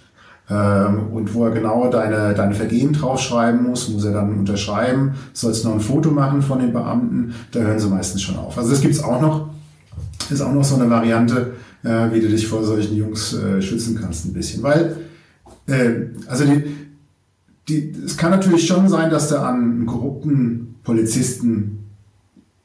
[0.48, 5.64] Ähm, und wo er genau deine, deine Vergehen draufschreiben muss, muss er dann unterschreiben, sollst
[5.64, 8.56] noch ein Foto machen von den Beamten, da hören sie meistens schon auf.
[8.56, 9.50] Also das gibt's auch noch,
[10.30, 13.98] ist auch noch so eine Variante, äh, wie du dich vor solchen Jungs äh, schützen
[14.00, 14.62] kannst ein bisschen.
[14.62, 14.96] Weil,
[15.66, 16.62] äh, also die,
[17.68, 21.78] die, es kann natürlich schon sein, dass du an einen korrupten Polizisten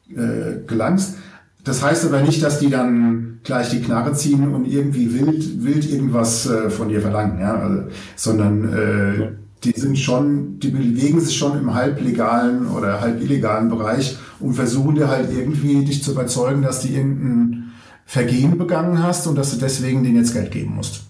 [0.10, 1.16] äh, gelangst.
[1.64, 5.90] Das heißt aber nicht, dass die dann gleich die Knarre ziehen und irgendwie wild, wild
[5.90, 7.84] irgendwas äh, von dir verlangen, ja, also,
[8.16, 9.32] sondern äh,
[9.64, 14.96] die sind schon, die bewegen sich schon im halblegalen oder halb illegalen Bereich und versuchen
[14.96, 17.72] dir halt irgendwie dich zu überzeugen, dass du irgendein
[18.06, 21.04] Vergehen begangen hast und dass du deswegen denen jetzt Geld geben musst.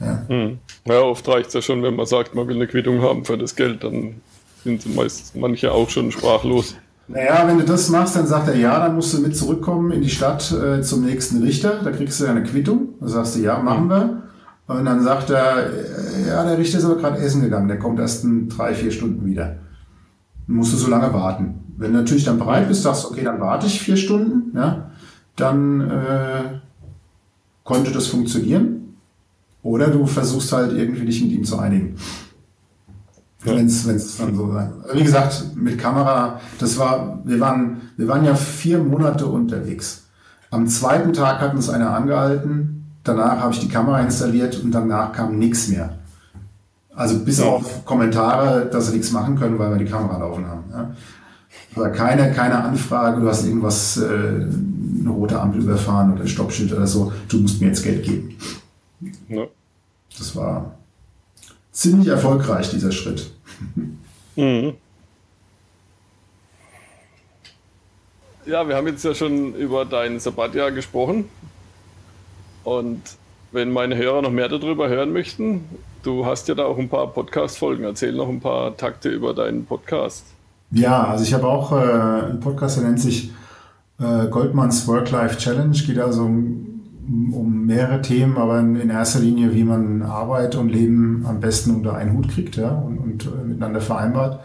[0.00, 0.58] Ja, hm.
[0.86, 3.38] ja oft reicht es ja schon, wenn man sagt, man will eine Quittung haben für
[3.38, 4.16] das Geld, dann
[4.64, 6.74] sind meist manche auch schon sprachlos.
[7.08, 10.02] Naja, wenn du das machst, dann sagt er, ja, dann musst du mit zurückkommen in
[10.02, 11.80] die Stadt äh, zum nächsten Richter.
[11.82, 12.90] Da kriegst du eine Quittung.
[13.00, 14.22] Da sagst du, ja, machen wir.
[14.66, 15.70] Und dann sagt er,
[16.26, 17.68] ja, der Richter ist aber gerade essen gegangen.
[17.68, 19.56] Der kommt erst in drei, vier Stunden wieder.
[20.46, 21.60] Dann musst du so lange warten.
[21.78, 24.90] Wenn du natürlich dann bereit bist, sagst, okay, dann warte ich vier Stunden, ja,
[25.36, 26.58] dann äh,
[27.64, 28.96] konnte das funktionieren.
[29.62, 31.96] Oder du versuchst halt irgendwie dich mit ihm zu einigen.
[33.44, 33.54] Ja.
[33.54, 33.86] Wenn es
[34.18, 34.72] dann so sein.
[34.92, 40.04] Wie gesagt, mit Kamera, das war, wir waren, wir waren ja vier Monate unterwegs.
[40.50, 45.12] Am zweiten Tag hat uns einer angehalten, danach habe ich die Kamera installiert und danach
[45.12, 45.98] kam nichts mehr.
[46.94, 47.44] Also bis ja.
[47.44, 50.64] auf Kommentare, dass sie nichts machen können, weil wir die Kamera laufen haben.
[50.72, 50.90] Ja.
[51.76, 54.48] Aber keine, keine Anfrage, du hast irgendwas, äh,
[55.00, 58.36] eine rote Ampel überfahren oder ein Stoppschild oder so, du musst mir jetzt Geld geben.
[59.28, 59.44] Ja.
[60.18, 60.72] Das war
[61.78, 63.30] ziemlich erfolgreich, dieser Schritt.
[64.34, 64.74] Mhm.
[68.46, 71.26] Ja, wir haben jetzt ja schon über dein Sabbatjahr gesprochen.
[72.64, 73.02] Und
[73.52, 75.64] wenn meine Hörer noch mehr darüber hören möchten,
[76.02, 77.84] du hast ja da auch ein paar Podcast-Folgen.
[77.84, 80.24] Erzähl noch ein paar Takte über deinen Podcast.
[80.72, 83.30] Ja, also ich habe auch äh, einen Podcast, der nennt sich
[84.00, 85.76] äh, Goldmans Work-Life Challenge.
[85.86, 86.67] Geht also um
[87.08, 91.94] um mehrere Themen, aber in erster Linie, wie man Arbeit und Leben am besten unter
[91.94, 94.40] einen Hut kriegt ja, und, und äh, miteinander vereinbart.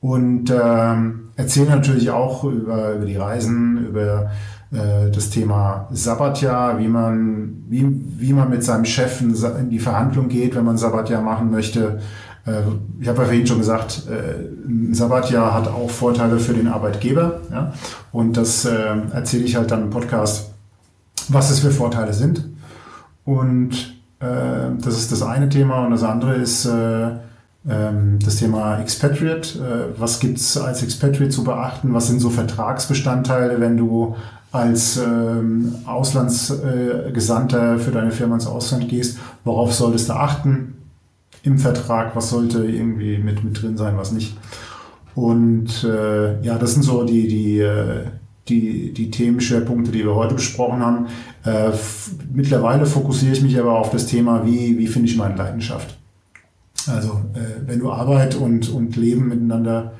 [0.00, 4.30] Und ähm, erzählen natürlich auch über, über die Reisen, über
[4.72, 7.86] äh, das Thema Sabbatjahr, wie man, wie,
[8.18, 12.00] wie man mit seinem Chef in die Verhandlung geht, wenn man Sabbatjahr machen möchte.
[12.46, 12.62] Äh,
[13.00, 17.40] ich habe ja vorhin schon gesagt, äh, ein Sabbatjahr hat auch Vorteile für den Arbeitgeber.
[17.50, 17.72] Ja?
[18.10, 20.49] Und das äh, erzähle ich halt dann im Podcast
[21.28, 22.48] was es für Vorteile sind.
[23.24, 25.84] Und äh, das ist das eine Thema.
[25.84, 27.10] Und das andere ist äh,
[27.68, 29.58] ähm, das Thema Expatriate.
[29.58, 31.92] Äh, was gibt es als Expatriate zu beachten?
[31.94, 34.16] Was sind so Vertragsbestandteile, wenn du
[34.52, 39.18] als ähm, Auslandsgesandter für deine Firma ins Ausland gehst?
[39.44, 40.74] Worauf solltest du achten
[41.42, 42.16] im Vertrag?
[42.16, 44.36] Was sollte irgendwie mit, mit drin sein, was nicht?
[45.14, 48.04] Und äh, ja, das sind so die, die, äh,
[48.48, 51.06] die, die Themenschwerpunkte, die wir heute besprochen haben.
[51.44, 51.70] Äh,
[52.32, 55.98] mittlerweile fokussiere ich mich aber auf das Thema, wie, wie finde ich meine Leidenschaft.
[56.86, 59.92] Also äh, wenn du Arbeit und, und Leben miteinander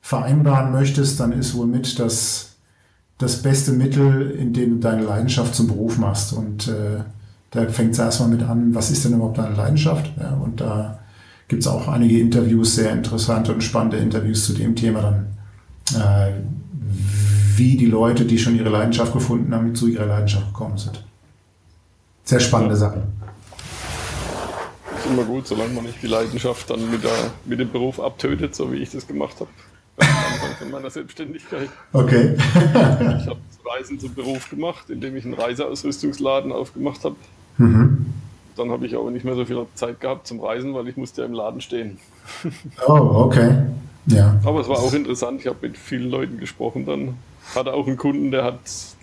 [0.00, 2.56] vereinbaren möchtest, dann ist wohl mit das,
[3.18, 6.32] das beste Mittel, in dem du deine Leidenschaft zum Beruf machst.
[6.32, 7.02] Und äh,
[7.50, 10.12] da fängt es erstmal mit an, was ist denn überhaupt deine Leidenschaft?
[10.20, 10.98] Ja, und da
[11.48, 15.26] gibt es auch einige Interviews, sehr interessante und spannende Interviews zu dem Thema dann.
[17.60, 21.04] Wie die Leute, die schon ihre Leidenschaft gefunden haben, zu ihrer Leidenschaft gekommen sind.
[22.24, 22.80] Sehr spannende ja.
[22.80, 23.02] Sache.
[24.96, 27.10] Ist immer gut, solange man nicht die Leidenschaft dann mit, der,
[27.44, 29.50] mit dem Beruf abtötet, so wie ich das gemacht habe.
[29.98, 31.68] Am Anfang von meiner Selbstständigkeit.
[31.92, 32.34] Okay.
[32.38, 33.36] ich habe
[33.66, 37.16] Reisen zum Beruf gemacht, indem ich einen Reiseausrüstungsladen aufgemacht habe.
[37.58, 38.06] Mhm.
[38.56, 41.20] Dann habe ich aber nicht mehr so viel Zeit gehabt zum Reisen, weil ich musste
[41.20, 41.98] ja im Laden stehen.
[42.86, 43.54] Oh, okay.
[44.06, 44.40] Ja.
[44.44, 45.42] Aber es war auch interessant.
[45.42, 47.16] Ich habe mit vielen Leuten gesprochen dann
[47.54, 48.60] hatte auch einen Kunden, der, hat,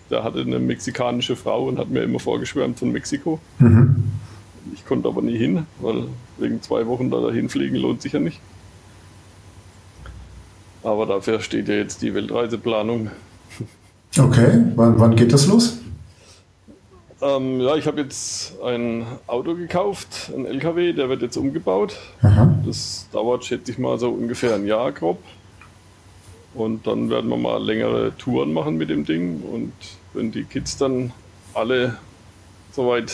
[0.10, 3.39] der hatte eine mexikanische Frau und hat mir immer vorgeschwärmt von Mexiko.
[3.60, 4.04] Mhm.
[4.74, 6.06] Ich konnte aber nie hin, weil
[6.38, 8.39] wegen zwei Wochen da dahin fliegen lohnt sich ja nicht.
[10.84, 13.12] Aber dafür steht ja jetzt die Weltreiseplanung.
[14.18, 15.78] Okay, wann, wann geht das los?
[17.22, 21.98] Ähm, ja, ich habe jetzt ein Auto gekauft, ein LKW, der wird jetzt umgebaut.
[22.22, 22.56] Aha.
[22.66, 25.18] Das dauert, schätze ich mal, so ungefähr ein Jahr grob.
[26.58, 29.41] Und dann werden wir mal längere Touren machen mit dem Ding.
[29.43, 29.74] Und
[30.14, 31.14] wenn die Kids dann
[31.53, 31.97] alle
[32.72, 33.14] soweit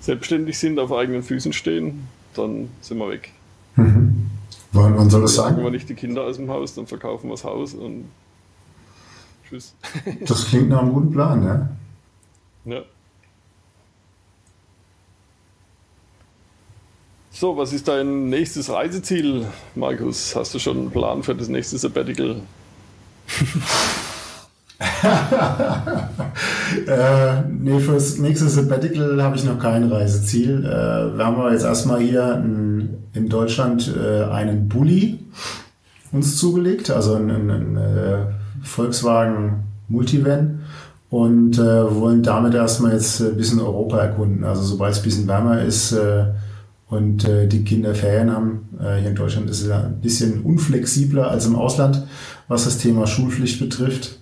[0.00, 3.32] selbstständig sind, auf eigenen Füßen stehen, dann sind wir weg.
[3.76, 4.30] Mhm.
[4.72, 5.54] Wann, wann soll das sein?
[5.54, 8.06] Wenn wir nicht die Kinder aus dem Haus, dann verkaufen wir das Haus und
[9.46, 9.74] tschüss.
[10.26, 11.68] das klingt nach einem guten Plan, ja?
[12.64, 12.82] Ja.
[17.40, 20.36] So, was ist dein nächstes Reiseziel, Markus?
[20.36, 22.36] Hast du schon einen Plan für das nächste Sabbatical?
[26.86, 30.66] äh, nee, fürs nächste Sabbatical habe ich noch kein Reiseziel.
[30.66, 35.20] Äh, wir haben jetzt erstmal hier in, in Deutschland äh, einen Bulli
[36.12, 38.18] uns zugelegt, also einen, einen äh,
[38.62, 40.60] Volkswagen Multivan
[41.08, 44.44] und äh, wollen damit erstmal jetzt ein bisschen Europa erkunden.
[44.44, 46.26] Also sobald es ein bisschen wärmer ist äh,
[46.90, 50.42] und äh, die Kinder Ferien haben, äh, hier in Deutschland ist es ja ein bisschen
[50.42, 52.04] unflexibler als im Ausland,
[52.48, 54.18] was das Thema Schulpflicht betrifft.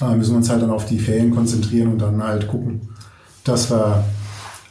[0.00, 2.82] Äh, müssen wir uns halt dann auf die Ferien konzentrieren und dann halt gucken,
[3.42, 4.04] dass wir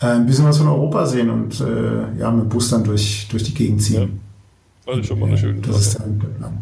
[0.02, 3.28] äh, ein bisschen was von Europa sehen und äh, ja, mit dem Bus dann durch,
[3.30, 4.22] durch die Gegend ziehen.
[4.86, 4.94] Ja.
[4.94, 6.58] Das ist schon mal eine schöne Das ist dann der Plan.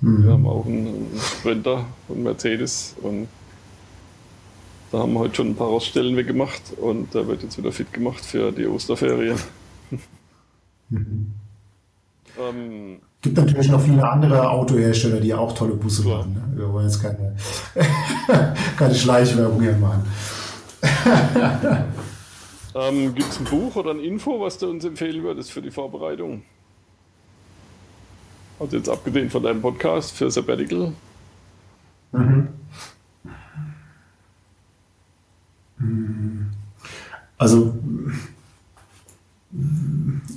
[0.00, 0.24] Mhm.
[0.24, 3.28] Wir haben auch einen Sprinter von Mercedes und
[4.90, 7.92] da haben wir heute schon ein paar Roststellen weggemacht und der wird jetzt wieder fit
[7.92, 9.38] gemacht für die Osterferien.
[10.90, 11.32] Mhm.
[12.38, 16.18] ähm, gibt natürlich noch viele andere Autohersteller, die auch tolle Busse klar.
[16.18, 16.34] machen.
[16.34, 16.58] Ne?
[16.58, 17.36] Wir wollen jetzt keine,
[18.76, 20.04] keine Schleichwerbung hier machen.
[22.74, 25.70] ähm, gibt es ein Buch oder ein Info, was du uns empfehlen würdest für die
[25.70, 26.42] Vorbereitung?
[28.58, 30.92] Also jetzt abgesehen von deinem Podcast für Sabbatical.
[32.12, 32.48] Mhm.
[37.38, 37.74] Also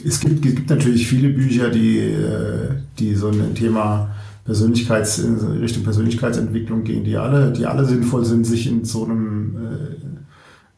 [0.05, 2.69] es gibt, es gibt natürlich viele Bücher, die, äh,
[2.99, 4.09] die so ein Thema
[4.45, 9.55] Persönlichkeits, in Richtung Persönlichkeitsentwicklung gehen, die alle, die alle sinnvoll sind, sich in so einem
[9.55, 10.05] äh,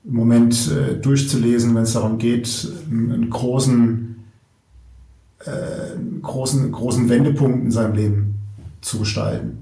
[0.04, 4.16] Moment äh, durchzulesen, wenn es darum geht, einen großen,
[5.46, 8.36] einen großen, großen Wendepunkt in seinem Leben
[8.82, 9.58] zu gestalten.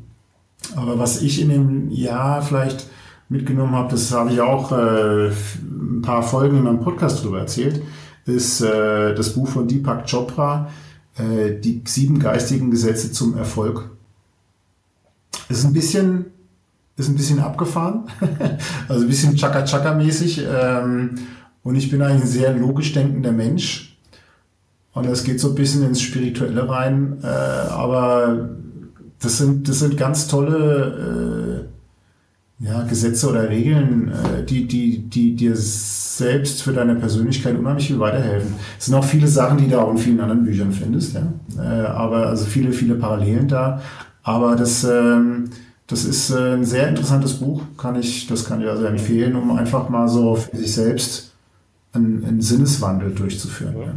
[0.75, 2.87] Aber was ich in dem Jahr vielleicht
[3.27, 7.81] mitgenommen habe, das habe ich auch ein paar Folgen in meinem Podcast darüber erzählt,
[8.25, 10.69] ist äh, das Buch von Deepak Chopra,
[11.17, 13.89] äh, Die sieben geistigen Gesetze zum Erfolg.
[15.49, 16.25] Ist ein bisschen,
[16.95, 18.03] ist ein bisschen abgefahren,
[18.87, 20.43] also ein bisschen Chaka-Chaka-mäßig.
[20.47, 21.15] Ähm,
[21.63, 23.97] und ich bin eigentlich ein sehr logisch denkender Mensch.
[24.93, 27.17] Und das geht so ein bisschen ins Spirituelle rein.
[27.23, 28.49] Äh, aber
[29.19, 31.67] das sind, das sind ganz tolle
[32.59, 35.55] äh, ja, Gesetze oder Regeln, äh, die, die, die dir
[36.17, 38.55] selbst für deine Persönlichkeit unheimlich viel weiterhelfen.
[38.77, 41.33] Es sind auch viele Sachen, die du auch in vielen anderen Büchern findest, ja.
[41.57, 43.81] Äh, aber also viele, viele Parallelen da.
[44.23, 45.49] Aber das, ähm,
[45.87, 49.57] das ist äh, ein sehr interessantes Buch, kann ich, das kann ich also empfehlen, um
[49.57, 51.33] einfach mal so für sich selbst
[51.91, 53.75] einen, einen Sinneswandel durchzuführen.
[53.79, 53.93] Ja.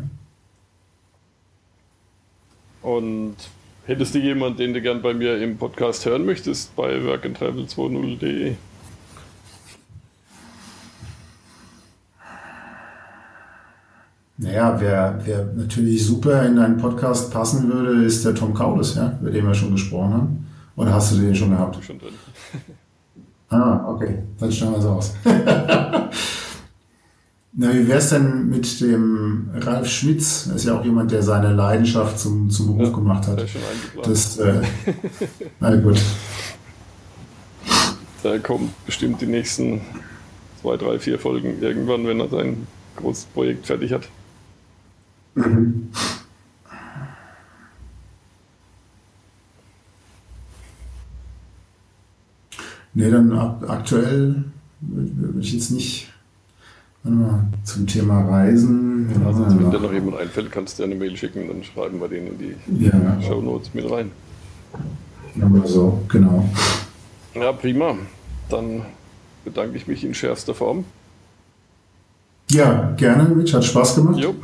[2.89, 3.37] Und
[3.87, 8.55] hättest du jemanden, den du gern bei mir im Podcast hören möchtest, bei workandtravel20.de?
[14.39, 19.19] Naja, wer, wer natürlich super in deinen Podcast passen würde, ist der Tom Kaulis, ja,
[19.21, 20.47] über den wir schon gesprochen haben.
[20.77, 21.83] Oder hast du den schon gehabt?
[21.83, 22.13] Schon drin.
[23.49, 24.19] ah, okay.
[24.39, 25.15] Dann stellen wir es aus.
[27.59, 30.45] Na, wie wär's denn mit dem Ralf Schmitz?
[30.45, 33.43] Das ist ja auch jemand, der seine Leidenschaft zum, zum Beruf ja, gemacht hat.
[34.05, 34.61] Das, äh,
[35.61, 35.99] na gut.
[38.23, 39.83] Da kommt bestimmt die nächsten
[40.61, 42.67] zwei, drei, vier Folgen irgendwann, wenn er sein
[42.97, 44.09] großes Projekt fertig hat.
[45.37, 45.91] Mhm.
[52.95, 53.31] Nee, dann
[53.69, 54.45] aktuell
[54.81, 56.09] würde ich jetzt nicht
[57.03, 59.11] mal, zum Thema Reisen.
[59.11, 62.01] Ja, also, wenn dir noch jemand einfällt, kannst du dir eine Mail schicken, dann schreiben
[62.01, 63.21] wir den in die ja.
[63.23, 64.11] Show Notes mit rein.
[65.41, 66.49] Aber so, genau.
[67.35, 67.97] Ja, prima.
[68.49, 68.83] Dann
[69.45, 70.85] bedanke ich mich in schärfster Form.
[72.51, 73.53] Ja, gerne, Mitch.
[73.53, 74.19] Hat Spaß gemacht.
[74.19, 74.35] Jo.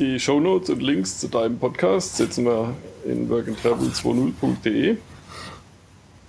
[0.00, 2.74] Die Shownotes und Links zu deinem Podcast setzen wir
[3.04, 4.96] in workandtravel20.de.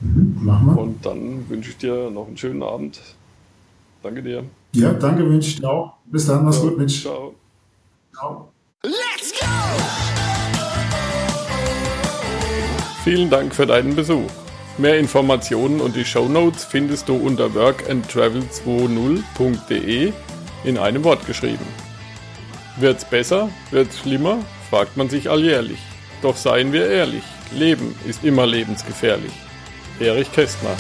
[0.02, 0.78] Mhm, machen wir.
[0.78, 3.00] Und dann wünsche ich dir noch einen schönen Abend.
[4.04, 4.44] Danke dir.
[4.74, 5.94] Ja, danke wünsche ich dir auch.
[6.04, 7.04] Bis dann, mach's gut, Mitch.
[7.04, 7.34] Ciao.
[8.14, 8.52] Ciao.
[8.84, 9.46] Let's go!
[13.06, 14.30] Vielen Dank für deinen Besuch.
[14.78, 20.12] Mehr Informationen und die Shownotes findest du unter workandtravel20.de
[20.66, 21.66] in einem Wort geschrieben.
[22.82, 23.50] Wird's besser?
[23.70, 24.40] Wird's schlimmer?
[24.72, 25.78] fragt man sich alljährlich.
[26.24, 27.24] Doch seien wir ehrlich,
[27.54, 29.34] Leben ist immer lebensgefährlich.
[30.00, 30.76] Erich Kästner